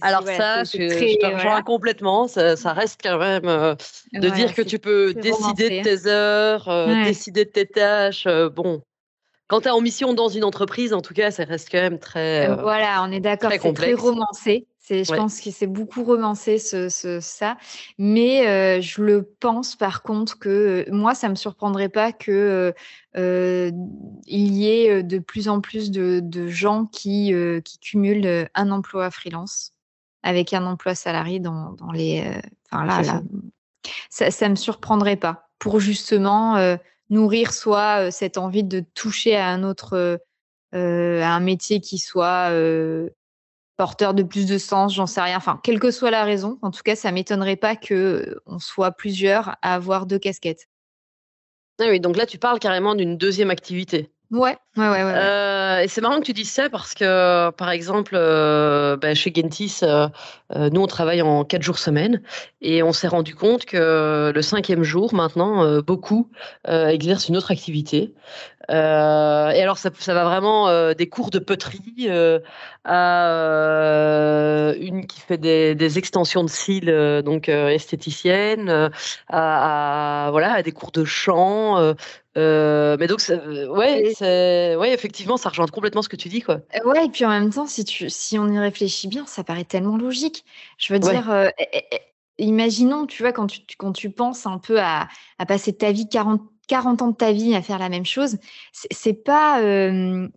Alors 0.01 0.23
ça, 0.25 0.65
je, 0.65 1.19
te 1.19 1.27
rejoins 1.27 1.63
complètement. 1.63 2.29
Ça, 2.29 2.73
reste 2.73 3.01
quand 3.03 3.19
même 3.19 3.47
euh, 3.47 3.75
de 4.13 4.29
dire 4.31 4.55
que 4.55 4.63
tu 4.63 4.79
peux 4.79 5.15
décider 5.15 5.79
de 5.79 5.83
tes 5.83 6.07
heures, 6.07 6.69
euh, 6.69 7.05
décider 7.05 7.45
de 7.45 7.51
tes 7.51 7.67
tâches. 7.67 8.27
Euh, 8.27 8.49
bon, 8.49 8.83
quand 9.47 9.63
tu 9.63 9.69
es 9.69 9.71
en 9.71 9.81
mission 9.81 10.15
dans 10.15 10.29
une 10.29 10.45
entreprise, 10.45 10.93
en 10.93 11.01
tout 11.01 11.15
cas, 11.15 11.31
ça 11.31 11.45
reste 11.45 11.69
quand 11.71 11.81
même 11.81 11.99
très. 11.99 12.55
voilà, 12.57 13.03
on 13.03 13.13
est 13.13 13.21
d'accord, 13.21 13.53
c'est 13.53 13.73
très 13.73 13.95
romancé. 13.95 14.67
Je 14.91 15.15
pense 15.15 15.41
que 15.41 15.51
c'est 15.51 15.67
beaucoup 15.67 16.05
romancé 16.05 16.59
ce, 16.59 17.19
ça, 17.21 17.57
mais 17.99 18.81
je 18.81 19.03
le 19.03 19.23
pense 19.41 19.77
par 19.77 20.03
contre 20.03 20.39
que 20.39 20.87
moi, 20.91 21.15
ça 21.15 21.29
me 21.29 21.35
surprendrait 21.35 21.89
pas 21.89 22.13
que 22.13 22.75
il 23.15 24.55
y 24.55 24.69
ait 24.69 25.03
de 25.03 25.19
plus 25.19 25.49
en 25.49 25.61
plus 25.61 25.91
de, 25.91 26.47
gens 26.47 26.87
qui, 26.87 27.33
qui 27.65 27.79
cumulent 27.79 28.49
un 28.55 28.71
emploi 28.71 29.11
freelance 29.11 29.73
avec 30.23 30.53
un 30.53 30.67
emploi 30.67 30.95
salarié 30.95 31.41
dans, 31.41 31.77
les. 31.93 32.25
Enfin 32.71 32.85
là, 32.85 33.23
ça. 34.11 34.31
ça, 34.31 34.49
me 34.49 34.57
surprendrait 34.57 35.17
pas 35.17 35.51
pour 35.59 35.81
justement 35.81 36.57
nourrir 37.11 37.53
soit 37.53 38.11
cette 38.11 38.39
envie 38.39 38.65
de 38.65 38.81
toucher 38.95 39.37
à 39.37 39.49
un 39.49 39.63
autre, 39.63 40.21
à 40.73 40.79
un 40.79 41.41
métier 41.41 41.81
qui 41.81 41.99
soit 41.99 42.51
porteur 43.79 44.13
de 44.13 44.23
plus 44.25 44.47
de 44.47 44.59
sens, 44.59 44.95
j'en 44.95 45.07
sais 45.07 45.23
rien. 45.23 45.39
Enfin, 45.39 45.61
quelle 45.65 45.81
que 45.81 45.91
soit 45.91 46.11
la 46.11 46.25
raison, 46.25 46.59
en 46.63 46.71
tout 46.71 46.83
cas, 46.85 46.97
ça 46.97 47.13
m'étonnerait 47.13 47.57
pas 47.57 47.77
que 47.77 48.41
on 48.47 48.59
soit 48.59 48.93
plusieurs 48.93 49.57
à 49.63 49.75
avoir 49.75 50.07
deux 50.07 50.19
casquettes. 50.19 50.69
Ah 51.81 51.87
oui, 51.89 52.01
donc 52.01 52.17
là, 52.17 52.27
tu 52.27 52.39
parles 52.39 52.59
carrément 52.59 52.95
d'une 52.95 53.17
deuxième 53.17 53.51
activité. 53.51 54.11
Ouais, 54.31 54.59
ouais, 54.77 54.87
ouais. 54.87 55.13
Euh, 55.17 55.81
et 55.81 55.89
c'est 55.89 56.03
marrant 56.03 56.21
que 56.21 56.27
tu 56.27 56.35
dises 56.35 56.51
ça 56.51 56.69
parce 56.69 56.93
que, 56.93 57.49
par 57.53 57.71
exemple, 57.71 58.13
euh, 58.15 58.99
bah, 58.99 59.15
chez 59.15 59.33
Gentis, 59.35 59.81
euh, 59.83 60.09
nous, 60.53 60.83
on 60.83 60.87
travaille 60.87 61.23
en 61.23 61.45
quatre 61.45 61.63
jours 61.63 61.79
semaine 61.79 62.21
et 62.61 62.83
on 62.83 62.93
s'est 62.93 63.09
rendu 63.09 63.35
compte 63.35 63.65
que 63.65 64.31
le 64.35 64.43
cinquième 64.43 64.83
jour, 64.83 65.15
maintenant, 65.15 65.81
beaucoup 65.81 66.31
exercent 66.67 67.29
une 67.29 67.39
autre 67.39 67.51
activité. 67.51 68.13
et 68.69 68.73
alors, 68.73 69.79
ça, 69.79 69.89
ça 69.99 70.13
va 70.13 70.25
vraiment 70.25 70.93
des 70.93 71.09
cours 71.09 71.31
de 71.31 71.39
poterie 71.39 72.09
à 72.85 74.75
une 74.79 75.07
qui 75.07 75.21
fait 75.21 75.39
des, 75.39 75.99
extensions 75.99 76.45
de 76.45 76.51
cils, 76.51 77.23
donc 77.25 77.49
esthéticienne, 77.49 78.91
à, 79.29 80.29
voilà, 80.33 80.53
à 80.53 80.63
des 80.63 80.73
cours 80.73 80.91
de 80.91 81.05
chant. 81.05 81.95
Euh, 82.39 82.97
mais 82.99 83.07
donc, 83.07 83.21
ouais, 83.29 84.15
ouais, 84.77 84.93
effectivement, 84.93 85.37
ça 85.37 85.49
rejoint 85.49 85.67
complètement 85.67 86.03
ce 86.03 86.09
que 86.09 86.17
tu 86.17 86.29
dis, 86.29 86.41
quoi. 86.41 86.61
Euh, 86.75 86.89
ouais, 86.89 87.07
et 87.07 87.09
puis 87.09 87.25
en 87.25 87.31
même 87.31 87.51
temps, 87.51 87.67
si, 87.67 87.85
tu, 87.85 88.09
si 88.09 88.39
on 88.39 88.49
y 88.49 88.59
réfléchit 88.59 89.09
bien, 89.09 89.27
ça 89.27 89.43
paraît 89.43 89.65
tellement 89.65 89.97
logique. 89.97 90.45
Je 90.79 90.93
veux 90.93 91.01
dire, 91.01 91.31
euh, 91.31 91.49
imaginons, 92.39 93.07
tu 93.07 93.23
vois, 93.23 93.33
quand 93.33 93.49
tu, 93.49 93.61
quand 93.77 93.93
tu 93.93 94.11
penses 94.11 94.47
un 94.47 94.59
peu 94.59 94.81
à, 94.81 95.09
à 95.39 95.47
passer 95.47 95.73
ta 95.73 95.91
vie 95.93 96.09
40 96.09 96.41
40 96.69 97.03
ans 97.03 97.09
de 97.09 97.17
ta 97.17 97.33
vie 97.33 97.55
à 97.55 97.63
faire 97.63 97.79
la 97.79 97.89
même 97.89 98.05
chose, 98.05 98.37
c'est 98.73 99.25
pas. 99.25 99.61
Euh, 99.63 100.29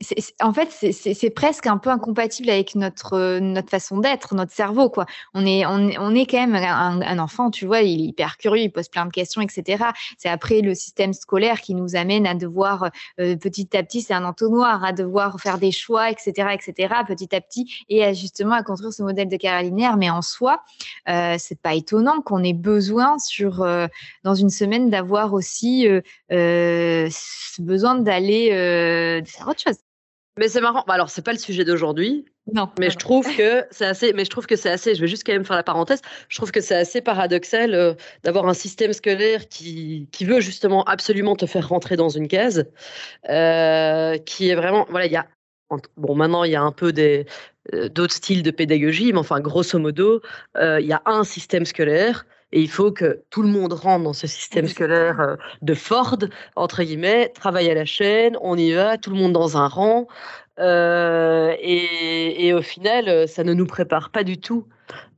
en 0.41 0.53
fait, 0.53 0.69
c'est 0.71 1.29
presque 1.29 1.67
un 1.67 1.77
peu 1.77 1.89
incompatible 1.89 2.49
avec 2.49 2.75
notre 2.75 3.39
notre 3.39 3.69
façon 3.69 3.99
d'être, 3.99 4.33
notre 4.33 4.53
cerveau, 4.53 4.89
quoi. 4.89 5.05
On 5.33 5.45
est 5.45 5.65
on, 5.65 6.15
est 6.15 6.25
quand 6.25 6.47
même 6.47 6.55
un, 6.55 7.19
enfant, 7.19 7.51
tu 7.51 7.65
vois, 7.65 7.81
il 7.81 8.01
est 8.01 8.07
hyper 8.07 8.37
curieux, 8.37 8.63
il 8.63 8.71
pose 8.71 8.87
plein 8.87 9.05
de 9.05 9.11
questions, 9.11 9.41
etc. 9.41 9.83
C'est 10.17 10.29
après 10.29 10.61
le 10.61 10.73
système 10.73 11.13
scolaire 11.13 11.61
qui 11.61 11.75
nous 11.75 11.95
amène 11.95 12.25
à 12.25 12.33
devoir 12.33 12.89
euh, 13.19 13.35
petit 13.35 13.75
à 13.75 13.83
petit, 13.83 14.01
c'est 14.01 14.13
un 14.13 14.23
entonnoir, 14.23 14.83
à 14.83 14.93
devoir 14.93 15.39
faire 15.39 15.57
des 15.57 15.71
choix, 15.71 16.09
etc., 16.09 16.49
etc. 16.53 16.95
Petit 17.05 17.35
à 17.35 17.41
petit, 17.41 17.85
et 17.89 18.13
justement 18.13 18.55
à 18.55 18.63
construire 18.63 18.93
ce 18.93 19.03
modèle 19.03 19.27
de 19.27 19.37
carrière 19.37 19.63
linéaire. 19.63 19.97
Mais 19.97 20.09
en 20.09 20.21
soi, 20.21 20.63
euh, 21.09 21.35
c'est 21.37 21.59
pas 21.59 21.73
étonnant 21.73 22.21
qu'on 22.21 22.41
ait 22.43 22.53
besoin 22.53 23.19
sur 23.19 23.61
euh, 23.61 23.87
dans 24.23 24.35
une 24.35 24.49
semaine 24.49 24.89
d'avoir 24.89 25.33
aussi 25.33 25.87
euh, 26.31 27.09
besoin 27.59 27.95
d'aller 27.95 28.51
euh, 28.51 29.23
faire 29.25 29.47
autre 29.47 29.61
chose. 29.61 29.77
Mais 30.37 30.47
c'est 30.47 30.61
marrant. 30.61 30.83
Bah, 30.87 30.93
alors, 30.93 31.09
c'est 31.09 31.23
pas 31.23 31.33
le 31.33 31.37
sujet 31.37 31.65
d'aujourd'hui. 31.65 32.25
Non. 32.53 32.69
Mais 32.79 32.89
je 32.89 32.97
trouve 32.97 33.25
que 33.37 33.65
c'est 33.71 33.85
assez. 33.85 34.13
Mais 34.13 34.23
je 34.23 34.29
trouve 34.29 34.47
que 34.47 34.55
c'est 34.55 34.69
assez. 34.69 34.95
Je 34.95 35.01
vais 35.01 35.07
juste 35.07 35.23
quand 35.25 35.33
même 35.33 35.45
faire 35.45 35.57
la 35.57 35.63
parenthèse. 35.63 36.01
Je 36.29 36.37
trouve 36.37 36.51
que 36.51 36.61
c'est 36.61 36.75
assez 36.75 37.01
paradoxal 37.01 37.73
euh, 37.73 37.93
d'avoir 38.23 38.47
un 38.47 38.53
système 38.53 38.93
scolaire 38.93 39.49
qui, 39.49 40.07
qui 40.11 40.25
veut 40.25 40.39
justement 40.39 40.83
absolument 40.85 41.35
te 41.35 41.45
faire 41.45 41.67
rentrer 41.67 41.97
dans 41.97 42.09
une 42.09 42.27
case, 42.27 42.65
qui 43.25 43.29
est 44.49 44.55
vraiment. 44.55 44.85
Voilà, 44.89 45.05
il 45.05 45.11
y 45.11 45.17
a. 45.17 45.27
Bon, 45.95 46.15
maintenant, 46.15 46.43
il 46.43 46.51
y 46.51 46.55
a 46.55 46.61
un 46.61 46.73
peu 46.73 46.91
des 46.91 47.25
d'autres 47.93 48.13
styles 48.13 48.43
de 48.43 48.51
pédagogie, 48.51 49.13
mais 49.13 49.19
enfin, 49.19 49.39
grosso 49.39 49.79
modo, 49.79 50.21
il 50.59 50.85
y 50.85 50.91
a 50.91 51.01
un 51.05 51.23
système 51.23 51.63
scolaire 51.63 52.25
et 52.51 52.61
il 52.61 52.69
faut 52.69 52.91
que 52.91 53.23
tout 53.29 53.41
le 53.41 53.49
monde 53.49 53.73
rentre 53.73 54.03
dans 54.03 54.13
ce 54.13 54.27
système 54.27 54.67
scolaire 54.67 55.19
euh, 55.19 55.35
de 55.61 55.73
Ford, 55.73 56.17
entre 56.55 56.83
guillemets, 56.83 57.29
travaille 57.29 57.69
à 57.69 57.73
la 57.73 57.85
chaîne, 57.85 58.37
on 58.41 58.57
y 58.57 58.71
va, 58.71 58.97
tout 58.97 59.09
le 59.09 59.17
monde 59.17 59.33
dans 59.33 59.57
un 59.57 59.67
rang. 59.67 60.07
Euh, 60.59 61.55
et, 61.59 62.47
et, 62.47 62.53
au 62.53 62.61
final, 62.61 63.09
euh, 63.09 63.25
ça 63.25 63.43
ne 63.43 63.53
nous 63.53 63.65
prépare 63.65 64.11
pas 64.11 64.23
du 64.23 64.37
tout 64.37 64.67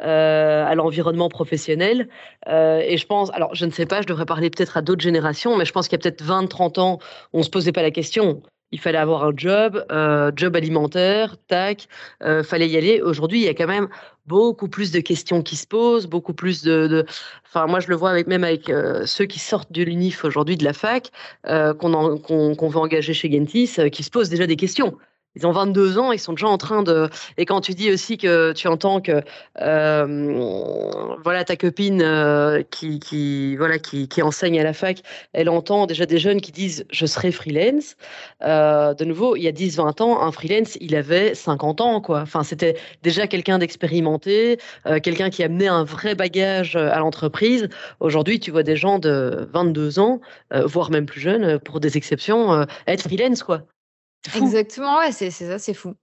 euh, 0.02 0.66
à 0.66 0.76
l'environnement 0.76 1.30
professionnel. 1.30 2.08
Euh, 2.48 2.82
et 2.86 2.98
je 2.98 3.06
pense, 3.06 3.32
alors 3.34 3.56
je 3.56 3.66
ne 3.66 3.72
sais 3.72 3.86
pas, 3.86 4.02
je 4.02 4.08
devrais 4.08 4.26
parler 4.26 4.50
peut-être 4.50 4.78
à 4.78 4.82
d'autres 4.82 5.02
générations, 5.02 5.58
mais 5.58 5.66
je 5.66 5.72
pense 5.72 5.88
qu'il 5.88 5.98
y 5.98 6.02
a 6.02 6.04
peut-être 6.04 6.22
20, 6.22 6.48
30 6.48 6.78
ans, 6.78 7.00
on 7.34 7.40
ne 7.40 7.44
se 7.44 7.50
posait 7.50 7.72
pas 7.72 7.82
la 7.82 7.92
question 7.92 8.42
il 8.74 8.80
fallait 8.80 8.98
avoir 8.98 9.24
un 9.24 9.34
job, 9.38 9.86
euh, 9.92 10.32
job 10.36 10.56
alimentaire, 10.56 11.38
tac, 11.48 11.88
euh, 12.24 12.44
fallait 12.44 12.68
y 12.68 12.76
aller. 12.76 13.02
Aujourd'hui, 13.02 13.40
il 13.40 13.46
y 13.46 13.48
a 13.48 13.54
quand 13.54 13.68
même 13.68 13.88
beaucoup 14.26 14.68
plus 14.68 14.92
de 14.92 15.00
questions 15.00 15.44
qui 15.44 15.56
se 15.56 15.68
posent, 15.68 16.08
beaucoup 16.08 16.34
plus 16.34 16.64
de. 16.64 17.06
Enfin, 17.46 17.68
moi, 17.68 17.80
je 17.80 17.88
le 17.90 17.96
vois 17.96 18.10
avec, 18.10 18.26
même 18.26 18.44
avec 18.44 18.70
euh, 18.70 19.06
ceux 19.06 19.26
qui 19.26 19.38
sortent 19.38 19.72
de 19.72 19.84
l'UNIF 19.84 20.26
aujourd'hui 20.26 20.58
de 20.58 20.64
la 20.64 20.74
fac, 20.74 21.12
qu'on 21.46 22.18
qu'on 22.18 22.68
veut 22.68 22.80
engager 22.80 23.14
chez 23.14 23.32
Gentis, 23.32 23.78
qui 23.92 24.04
se 24.04 24.10
posent 24.10 24.30
déjà 24.30 24.48
des 24.48 24.56
questions. 24.56 24.98
Ils 25.36 25.48
ont 25.48 25.52
22 25.52 25.98
ans, 25.98 26.12
ils 26.12 26.20
sont 26.20 26.34
déjà 26.34 26.48
en 26.48 26.58
train 26.58 26.84
de. 26.84 27.10
Et 27.38 27.46
quand 27.46 27.62
tu 27.62 27.74
dis 27.74 27.92
aussi 27.92 28.18
que 28.18 28.52
tu 28.54 28.68
entends 28.68 29.02
que 29.02 29.24
euh, 29.62 31.16
voilà 31.24 31.44
ta 31.44 31.56
copine 31.56 32.02
euh, 32.04 32.62
qui, 32.70 33.56
voilà 33.56 33.80
qui, 33.80 34.22
enseigne 34.22 34.60
à 34.60 34.64
la 34.64 34.74
fac, 34.74 35.00
elle 35.34 35.50
entend 35.50 35.88
déjà 35.88 36.06
des 36.06 36.20
jeunes 36.20 36.40
qui 36.40 36.52
disent 36.52 36.86
je 36.92 37.06
serai 37.08 37.32
freelance. 37.32 37.96
Euh, 38.44 38.94
de 38.94 39.06
nouveau, 39.06 39.36
il 39.36 39.42
y 39.42 39.48
a 39.48 39.52
10-20 39.52 40.04
ans, 40.04 40.22
un 40.22 40.32
freelance, 40.32 40.78
il 40.80 40.96
avait 40.96 41.34
50 41.34 41.82
ans 41.82 42.00
quoi. 42.00 42.22
Enfin, 42.22 42.44
c'était 42.44 42.76
déjà 43.02 43.26
quelqu'un 43.26 43.58
d'expérimenté, 43.58 44.60
quelqu'un 45.02 45.30
qui 45.32 45.44
amenait 45.44 45.68
un 45.68 45.84
vrai 45.84 46.14
bagage 46.14 46.76
à 46.76 47.00
l'entreprise. 47.00 47.70
Aujourd'hui, 48.00 48.40
tu 48.40 48.52
vois 48.52 48.64
des 48.64 48.76
gens 48.76 49.00
de 49.00 49.50
22 49.52 50.00
ans, 50.00 50.22
voire 50.52 50.92
même 50.92 51.06
plus 51.08 51.22
jeunes, 51.22 51.60
pour 51.60 51.80
des 51.80 51.98
exceptions, 51.98 52.66
être 52.88 53.02
freelance 53.02 53.44
quoi. 53.44 53.64
Exactement, 54.36 55.00
ouais, 55.00 55.12
c'est 55.12 55.32
ça, 55.32 55.60
c'est 55.60 55.74
fou. 55.74 55.94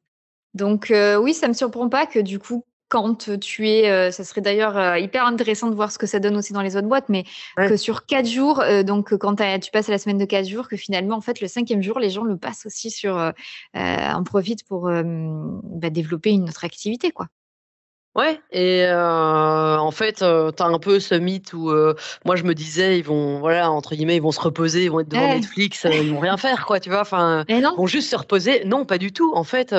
Donc 0.54 0.90
euh, 0.90 1.16
oui, 1.16 1.34
ça 1.34 1.48
me 1.48 1.52
surprend 1.52 1.88
pas 1.88 2.06
que 2.06 2.18
du 2.18 2.38
coup, 2.38 2.64
quand 2.88 3.38
tu 3.38 3.68
es, 3.68 3.88
euh, 3.88 4.10
ça 4.10 4.24
serait 4.24 4.40
d'ailleurs 4.40 4.76
euh, 4.76 4.98
hyper 4.98 5.24
intéressant 5.24 5.70
de 5.70 5.76
voir 5.76 5.92
ce 5.92 5.98
que 5.98 6.06
ça 6.06 6.18
donne 6.18 6.36
aussi 6.36 6.52
dans 6.52 6.60
les 6.60 6.76
autres 6.76 6.88
boîtes, 6.88 7.08
mais 7.08 7.24
que 7.56 7.76
sur 7.76 8.04
quatre 8.04 8.28
jours, 8.28 8.64
donc 8.84 9.16
quand 9.16 9.36
tu 9.36 9.70
passes 9.70 9.88
à 9.88 9.92
la 9.92 9.98
semaine 9.98 10.18
de 10.18 10.24
quatre 10.24 10.48
jours, 10.48 10.66
que 10.66 10.76
finalement, 10.76 11.16
en 11.16 11.20
fait, 11.20 11.40
le 11.40 11.46
cinquième 11.46 11.82
jour, 11.82 12.00
les 12.00 12.10
gens 12.10 12.24
le 12.24 12.36
passent 12.36 12.66
aussi 12.66 12.90
sur, 12.90 13.32
en 13.74 14.24
profitent 14.24 14.66
pour 14.66 14.90
bah, 14.90 15.90
développer 15.90 16.30
une 16.30 16.48
autre 16.48 16.64
activité, 16.64 17.12
quoi. 17.12 17.28
Ouais, 18.16 18.40
et 18.50 18.86
euh, 18.86 19.78
en 19.78 19.92
fait, 19.92 20.22
euh, 20.22 20.50
tu 20.50 20.64
as 20.64 20.66
un 20.66 20.80
peu 20.80 20.98
ce 20.98 21.14
mythe 21.14 21.52
où 21.52 21.70
euh, 21.70 21.94
moi 22.24 22.34
je 22.34 22.42
me 22.42 22.54
disais, 22.54 22.98
ils 22.98 23.04
vont, 23.04 23.38
voilà, 23.38 23.70
entre 23.70 23.94
guillemets, 23.94 24.16
ils 24.16 24.22
vont 24.22 24.32
se 24.32 24.40
reposer, 24.40 24.84
ils 24.84 24.90
vont 24.90 24.98
être 24.98 25.08
devant 25.08 25.32
Netflix, 25.32 25.86
ils 25.88 26.12
vont 26.12 26.18
rien 26.18 26.36
faire, 26.36 26.66
quoi, 26.66 26.80
tu 26.80 26.90
vois, 26.90 27.02
enfin, 27.02 27.44
ils 27.48 27.62
vont 27.62 27.86
juste 27.86 28.10
se 28.10 28.16
reposer. 28.16 28.64
Non, 28.64 28.84
pas 28.84 28.98
du 28.98 29.12
tout. 29.12 29.32
En 29.36 29.44
fait, 29.44 29.72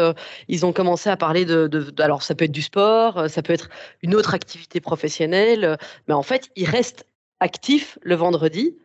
ils 0.48 0.65
ont 0.65 0.72
commencé 0.72 1.10
à 1.10 1.17
parler 1.17 1.44
de, 1.44 1.67
de, 1.67 1.94
alors 2.02 2.24
ça 2.24 2.34
peut 2.34 2.46
être 2.46 2.54
du 2.54 2.62
sport, 2.62 3.30
ça 3.30 3.41
peut 3.41 3.52
être 3.52 3.70
une 4.02 4.15
autre 4.15 4.34
activité 4.34 4.80
professionnelle, 4.80 5.78
mais 6.08 6.13
en 6.13 6.24
fait, 6.24 6.50
ils 6.56 6.70
restent 6.70 7.06
actifs 7.41 8.00
le 8.02 8.15
vendredi 8.15 8.78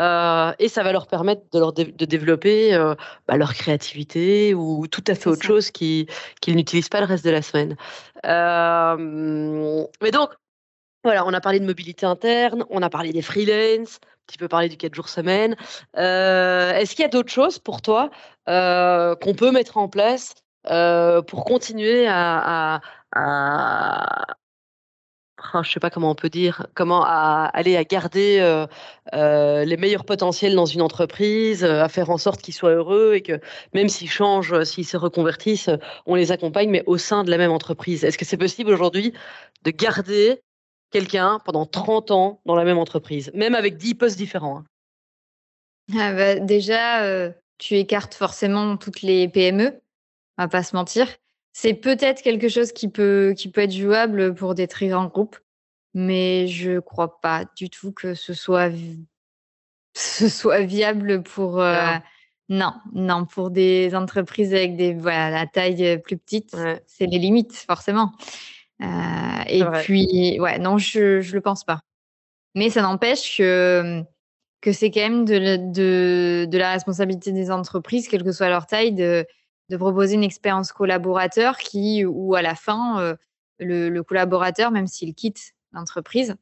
euh, 0.00 0.52
et 0.58 0.68
ça 0.68 0.82
va 0.82 0.92
leur 0.92 1.06
permettre 1.06 1.42
de, 1.52 1.58
leur 1.58 1.72
de 1.72 2.04
développer 2.04 2.74
euh, 2.74 2.94
bah, 3.28 3.36
leur 3.36 3.52
créativité 3.54 4.54
ou 4.54 4.86
tout 4.86 5.04
à 5.06 5.14
fait 5.14 5.28
autre 5.28 5.42
chose 5.42 5.70
qu'ils 5.70 6.06
n'utilisent 6.48 6.88
pas 6.88 7.00
le 7.00 7.06
reste 7.06 7.24
de 7.24 7.30
la 7.30 7.42
semaine. 7.42 7.76
Euh, 8.26 9.84
mais 10.02 10.10
donc, 10.10 10.30
voilà, 11.04 11.26
on 11.26 11.32
a 11.32 11.40
parlé 11.40 11.60
de 11.60 11.66
mobilité 11.66 12.06
interne, 12.06 12.64
on 12.70 12.82
a 12.82 12.90
parlé 12.90 13.12
des 13.12 13.22
freelance, 13.22 14.00
un 14.02 14.26
petit 14.26 14.38
peu 14.38 14.48
parlé 14.48 14.68
du 14.68 14.76
4 14.76 14.94
jours 14.94 15.08
semaine. 15.08 15.56
Est-ce 15.94 16.90
qu'il 16.94 17.02
y 17.02 17.06
a 17.06 17.08
d'autres 17.08 17.32
choses 17.32 17.58
pour 17.58 17.82
toi 17.82 18.10
qu'on 18.46 19.34
peut 19.36 19.50
mettre 19.50 19.76
en 19.78 19.88
place 19.88 20.34
pour 20.64 21.44
continuer 21.44 22.06
à, 22.08 22.80
je 25.42 25.62
je 25.62 25.72
sais 25.72 25.80
pas 25.80 25.90
comment 25.90 26.10
on 26.10 26.14
peut 26.14 26.28
dire, 26.28 26.66
comment 26.74 27.04
aller 27.04 27.76
à 27.76 27.84
garder 27.84 28.38
euh, 28.40 28.66
euh, 29.14 29.64
les 29.64 29.76
meilleurs 29.76 30.04
potentiels 30.04 30.54
dans 30.54 30.66
une 30.66 30.82
entreprise, 30.82 31.64
euh, 31.64 31.82
à 31.82 31.88
faire 31.88 32.10
en 32.10 32.18
sorte 32.18 32.42
qu'ils 32.42 32.54
soient 32.54 32.74
heureux 32.74 33.14
et 33.14 33.22
que 33.22 33.40
même 33.72 33.88
s'ils 33.88 34.10
changent, 34.10 34.64
s'ils 34.64 34.86
se 34.86 34.96
reconvertissent, 34.96 35.70
on 36.06 36.14
les 36.14 36.32
accompagne, 36.32 36.70
mais 36.70 36.82
au 36.86 36.98
sein 36.98 37.24
de 37.24 37.30
la 37.30 37.38
même 37.38 37.52
entreprise. 37.52 38.04
Est-ce 38.04 38.18
que 38.18 38.24
c'est 38.24 38.36
possible 38.36 38.70
aujourd'hui 38.70 39.12
de 39.64 39.70
garder 39.70 40.42
quelqu'un 40.90 41.38
pendant 41.44 41.66
30 41.66 42.10
ans 42.10 42.40
dans 42.46 42.56
la 42.56 42.64
même 42.64 42.78
entreprise, 42.78 43.30
même 43.34 43.54
avec 43.54 43.76
10 43.76 43.94
postes 43.94 44.16
différents 44.16 44.58
hein? 44.58 44.64
ah 45.98 46.12
bah, 46.12 46.34
Déjà, 46.36 47.30
tu 47.58 47.76
écartes 47.76 48.14
forcément 48.14 48.76
toutes 48.76 49.02
les 49.02 49.28
PME, 49.28 49.80
on 50.38 50.42
va 50.42 50.48
pas 50.48 50.62
se 50.62 50.74
mentir. 50.74 51.06
C'est 51.52 51.74
peut-être 51.74 52.22
quelque 52.22 52.48
chose 52.48 52.72
qui 52.72 52.88
peut, 52.88 53.34
qui 53.36 53.50
peut 53.50 53.62
être 53.62 53.72
jouable 53.72 54.34
pour 54.34 54.54
des 54.54 54.68
très 54.68 54.88
grands 54.88 55.06
groupes, 55.06 55.38
mais 55.94 56.46
je 56.46 56.78
crois 56.78 57.20
pas 57.20 57.44
du 57.56 57.70
tout 57.70 57.92
que 57.92 58.14
ce 58.14 58.34
soit, 58.34 58.70
ce 59.94 60.28
soit 60.28 60.60
viable 60.60 61.22
pour. 61.22 61.60
Euh, 61.60 61.96
non. 62.48 62.72
non, 62.92 63.26
pour 63.26 63.50
des 63.50 63.94
entreprises 63.94 64.52
avec 64.52 64.76
des 64.76 64.92
voilà 64.92 65.30
la 65.30 65.46
taille 65.46 66.00
plus 66.02 66.18
petite, 66.18 66.56
c'est 66.86 67.06
les 67.06 67.18
limites 67.18 67.54
forcément. 67.54 68.12
Euh, 68.82 69.44
et 69.46 69.62
puis 69.82 70.40
ouais, 70.40 70.58
non, 70.58 70.76
je 70.78 71.20
je 71.20 71.34
le 71.34 71.40
pense 71.40 71.64
pas. 71.64 71.80
Mais 72.54 72.70
ça 72.70 72.82
n'empêche 72.82 73.36
que 73.36 74.02
que 74.60 74.72
c'est 74.72 74.90
quand 74.90 75.00
même 75.00 75.24
de, 75.24 75.56
de, 75.72 76.46
de 76.46 76.58
la 76.58 76.72
responsabilité 76.72 77.32
des 77.32 77.50
entreprises, 77.50 78.08
quelle 78.08 78.24
que 78.24 78.32
soit 78.32 78.48
leur 78.48 78.66
taille, 78.66 78.92
de 78.92 79.26
de 79.70 79.76
proposer 79.76 80.14
une 80.14 80.24
expérience 80.24 80.72
collaborateur 80.72 81.56
qui, 81.56 82.04
où 82.04 82.34
à 82.34 82.42
la 82.42 82.56
fin, 82.56 83.16
le, 83.60 84.00
collaborateur, 84.02 84.72
même 84.72 84.88
s'il 84.88 85.14
quitte 85.14 85.52
l'entreprise, 85.72 86.34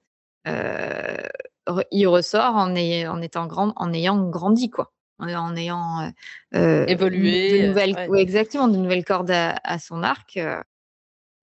il 0.46 2.08
ressort 2.08 2.56
en, 2.56 2.74
en 2.74 3.22
étant 3.22 3.46
grand, 3.46 3.74
en 3.76 3.92
ayant 3.92 4.28
grandi, 4.28 4.70
quoi 4.70 4.92
en 5.20 5.56
ayant 5.56 6.12
évolué. 6.52 7.60
De 7.62 7.66
nouvelles, 7.68 8.08
exactement, 8.16 8.66
de 8.66 8.76
nouvelles 8.78 9.04
cordes 9.04 9.30
à, 9.30 9.78
son 9.78 10.02
arc 10.02 10.38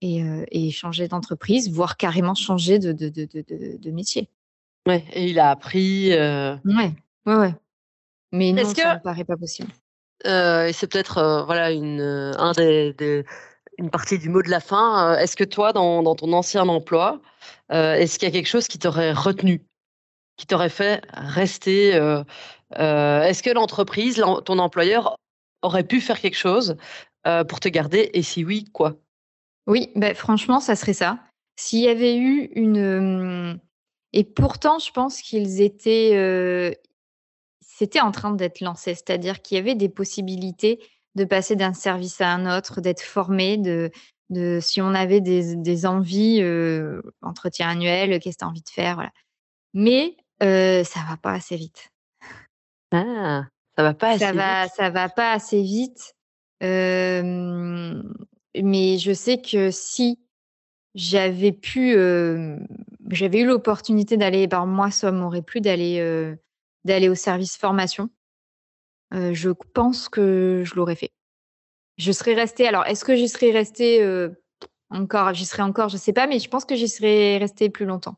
et, 0.02 0.24
et, 0.52 0.72
changer 0.72 1.08
d'entreprise, 1.08 1.72
voire 1.72 1.98
carrément 1.98 2.34
changer 2.34 2.80
de, 2.80 2.94
de, 2.94 3.10
de, 3.10 3.78
de, 3.78 3.92
métier. 3.92 4.30
Ouais, 4.88 5.04
et 5.14 5.30
il 5.30 5.40
a 5.40 5.52
appris. 5.52 6.10
Ouais, 6.10 6.92
ouais, 7.26 7.36
ouais. 7.36 7.54
Mais 8.32 8.54
non, 8.54 8.66
ça 8.74 8.96
ne 8.96 9.00
paraît 9.00 9.24
pas 9.24 9.38
possible. 9.38 9.70
Et 10.26 10.74
c'est 10.74 10.88
peut-être 10.88 11.44
voilà 11.46 11.72
une, 11.72 12.02
un 12.38 12.52
des, 12.52 13.26
une 13.78 13.90
partie 13.90 14.18
du 14.18 14.30
mot 14.30 14.42
de 14.42 14.50
la 14.50 14.60
fin. 14.60 15.18
Est-ce 15.18 15.36
que 15.36 15.44
toi, 15.44 15.74
dans, 15.74 16.16
ton 16.16 16.34
ancien 16.34 16.68
emploi, 16.68 17.22
est-ce 17.70 18.20
qu'il 18.20 18.28
y 18.28 18.32
a 18.32 18.34
quelque 18.34 18.48
chose 18.48 18.68
qui 18.68 18.80
t'aurait 18.80 19.14
retenu, 19.14 19.62
qui 20.38 20.48
t'aurait 20.48 20.70
fait 20.70 21.02
rester 21.14 22.00
euh, 22.80 23.22
est-ce 23.24 23.44
que 23.44 23.50
l'entreprise, 23.50 24.24
ton 24.46 24.60
employeur, 24.60 25.16
aurait 25.62 25.84
pu 25.84 26.02
faire 26.02 26.20
quelque 26.20 26.38
chose 26.38 26.78
euh, 27.28 27.44
pour 27.44 27.60
te 27.60 27.70
garder 27.70 28.10
Et 28.14 28.22
si 28.22 28.44
oui, 28.44 28.66
quoi? 28.74 28.96
Oui, 29.68 29.90
ben, 29.96 30.14
franchement, 30.14 30.60
ça 30.60 30.76
serait 30.76 30.94
ça. 30.94 31.20
S'il 31.58 31.82
y 31.82 31.88
avait 31.88 32.18
eu 32.18 32.50
une. 32.56 33.60
Et 34.14 34.24
pourtant, 34.24 34.80
je 34.80 34.92
pense 34.92 35.22
qu'ils 35.22 35.62
étaient. 35.62 36.12
Euh, 36.14 36.72
c'était 37.78 38.00
en 38.00 38.12
train 38.12 38.32
d'être 38.32 38.62
lancé, 38.62 38.94
c'est-à-dire 38.94 39.42
qu'il 39.42 39.58
y 39.58 39.60
avait 39.60 39.76
des 39.76 39.90
possibilités 39.90 40.80
de 41.16 41.26
passer 41.26 41.58
d'un 41.58 41.74
service 41.74 42.22
à 42.22 42.30
un 42.30 42.58
autre, 42.58 42.80
d'être 42.80 43.02
formé, 43.02 43.58
de, 43.58 43.92
de, 44.30 44.60
si 44.62 44.82
on 44.82 44.94
avait 44.94 45.20
des, 45.20 45.58
des 45.58 45.86
envies, 45.86 46.42
entretien 47.22 47.68
annuel, 47.68 48.22
qu'est-ce 48.22 48.38
que 48.38 48.40
tu 48.40 48.46
as 48.46 48.48
envie 48.48 48.62
de 48.62 48.70
faire, 48.70 48.96
voilà. 48.96 49.12
Mais 49.74 50.16
ça 50.40 51.00
va 51.10 51.18
pas 51.18 51.34
assez 51.34 51.58
vite. 51.58 51.90
Ah, 52.94 53.44
ça 53.76 53.84
va 53.84 53.94
pas 53.94 54.12
assez 54.12 54.20
ça 54.20 54.32
va, 54.32 54.64
vite. 54.64 54.74
Ça 54.78 54.90
va 54.90 55.10
pas 55.10 55.34
assez 55.34 55.62
vite. 55.62 56.16
mais 56.62 57.98
je 58.54 59.12
sais 59.14 59.42
que 59.42 59.70
si 59.70 60.18
j'avais 60.94 61.52
pu, 61.52 61.92
j'avais 63.10 63.40
eu 63.40 63.46
l'opportunité 63.46 64.16
d'aller, 64.16 64.48
par 64.48 64.66
moi, 64.66 64.92
ça 64.92 65.12
m'aurait 65.12 65.42
plu 65.42 65.60
d'aller 65.60 66.38
d'aller 66.86 67.10
au 67.10 67.16
service 67.16 67.58
formation. 67.58 68.10
je 69.12 69.50
pense 69.74 70.08
que 70.10 70.64
je 70.66 70.76
l'aurais 70.76 70.96
fait. 70.96 71.12
Je 71.98 72.12
serais 72.12 72.34
restée. 72.34 72.68
Alors, 72.68 72.86
est-ce 72.86 73.06
que 73.06 73.16
j'y 73.16 73.28
serais 73.30 73.52
restée 73.52 74.02
encore 74.90 75.34
J'y 75.34 75.46
serais 75.46 75.64
encore, 75.64 75.90
je 75.90 75.98
sais 75.98 76.14
pas, 76.14 76.28
mais 76.28 76.40
je 76.40 76.50
pense 76.50 76.66
que 76.66 76.76
j'y 76.76 76.88
serais 76.88 77.38
restée 77.38 77.70
plus 77.70 77.86
longtemps. 77.86 78.16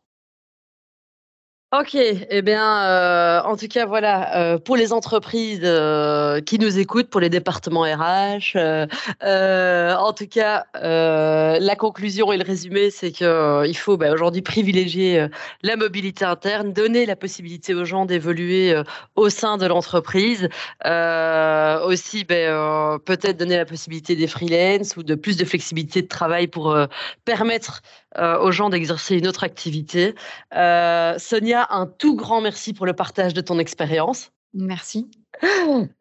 Ok, 1.73 1.95
eh 1.95 2.41
bien, 2.43 2.81
euh, 2.85 3.41
en 3.41 3.57
tout 3.57 3.67
cas, 3.67 3.85
voilà, 3.85 4.37
euh, 4.37 4.57
pour 4.57 4.77
les 4.77 4.93
entreprises 4.93 5.59
euh, 5.63 6.39
qui 6.39 6.59
nous 6.59 6.79
écoutent, 6.79 7.09
pour 7.09 7.19
les 7.19 7.29
départements 7.29 7.81
RH, 7.81 8.55
en 8.55 10.13
tout 10.13 10.27
cas, 10.27 10.63
la 10.73 11.75
conclusion 11.75 12.31
et 12.31 12.37
le 12.37 12.45
résumé, 12.45 12.89
c'est 12.89 13.11
qu'il 13.11 13.77
faut 13.77 13.97
bah, 13.97 14.13
aujourd'hui 14.13 14.41
privilégier 14.41 15.27
la 15.61 15.75
mobilité 15.75 16.23
interne, 16.23 16.71
donner 16.71 17.05
la 17.05 17.17
possibilité 17.17 17.73
aux 17.73 17.83
gens 17.83 18.05
d'évoluer 18.05 18.73
au 19.17 19.27
sein 19.27 19.57
de 19.57 19.65
l'entreprise, 19.65 20.47
aussi 20.85 22.23
bah, 22.23 22.97
peut-être 23.03 23.35
donner 23.35 23.57
la 23.57 23.65
possibilité 23.65 24.15
des 24.15 24.27
freelance 24.27 24.95
ou 24.95 25.03
de 25.03 25.15
plus 25.15 25.35
de 25.35 25.43
flexibilité 25.43 26.01
de 26.01 26.07
travail 26.07 26.47
pour 26.47 26.77
permettre 27.25 27.81
aux 28.15 28.51
gens 28.51 28.69
d'exercer 28.69 29.17
une 29.17 29.27
autre 29.27 29.43
activité. 29.43 30.15
Sonia, 30.51 31.56
un 31.69 31.87
tout 31.87 32.15
grand 32.15 32.41
merci 32.41 32.73
pour 32.73 32.85
le 32.85 32.93
partage 32.93 33.33
de 33.33 33.41
ton 33.41 33.59
expérience. 33.59 34.31
Merci. 34.53 35.09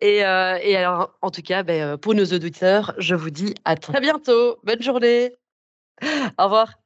Et, 0.01 0.25
euh, 0.25 0.59
et, 0.63 0.77
alors, 0.77 1.17
en 1.21 1.31
tout 1.31 1.43
cas, 1.43 1.63
ben, 1.63 1.83
euh, 1.83 1.97
pour 1.97 2.15
nos 2.15 2.25
auditeurs, 2.25 2.95
je 2.99 3.15
vous 3.15 3.31
dis 3.31 3.55
à 3.65 3.77
très 3.77 4.01
bientôt. 4.01 4.57
Bonne 4.65 4.83
journée. 4.83 5.33
Au 6.39 6.45
revoir. 6.45 6.86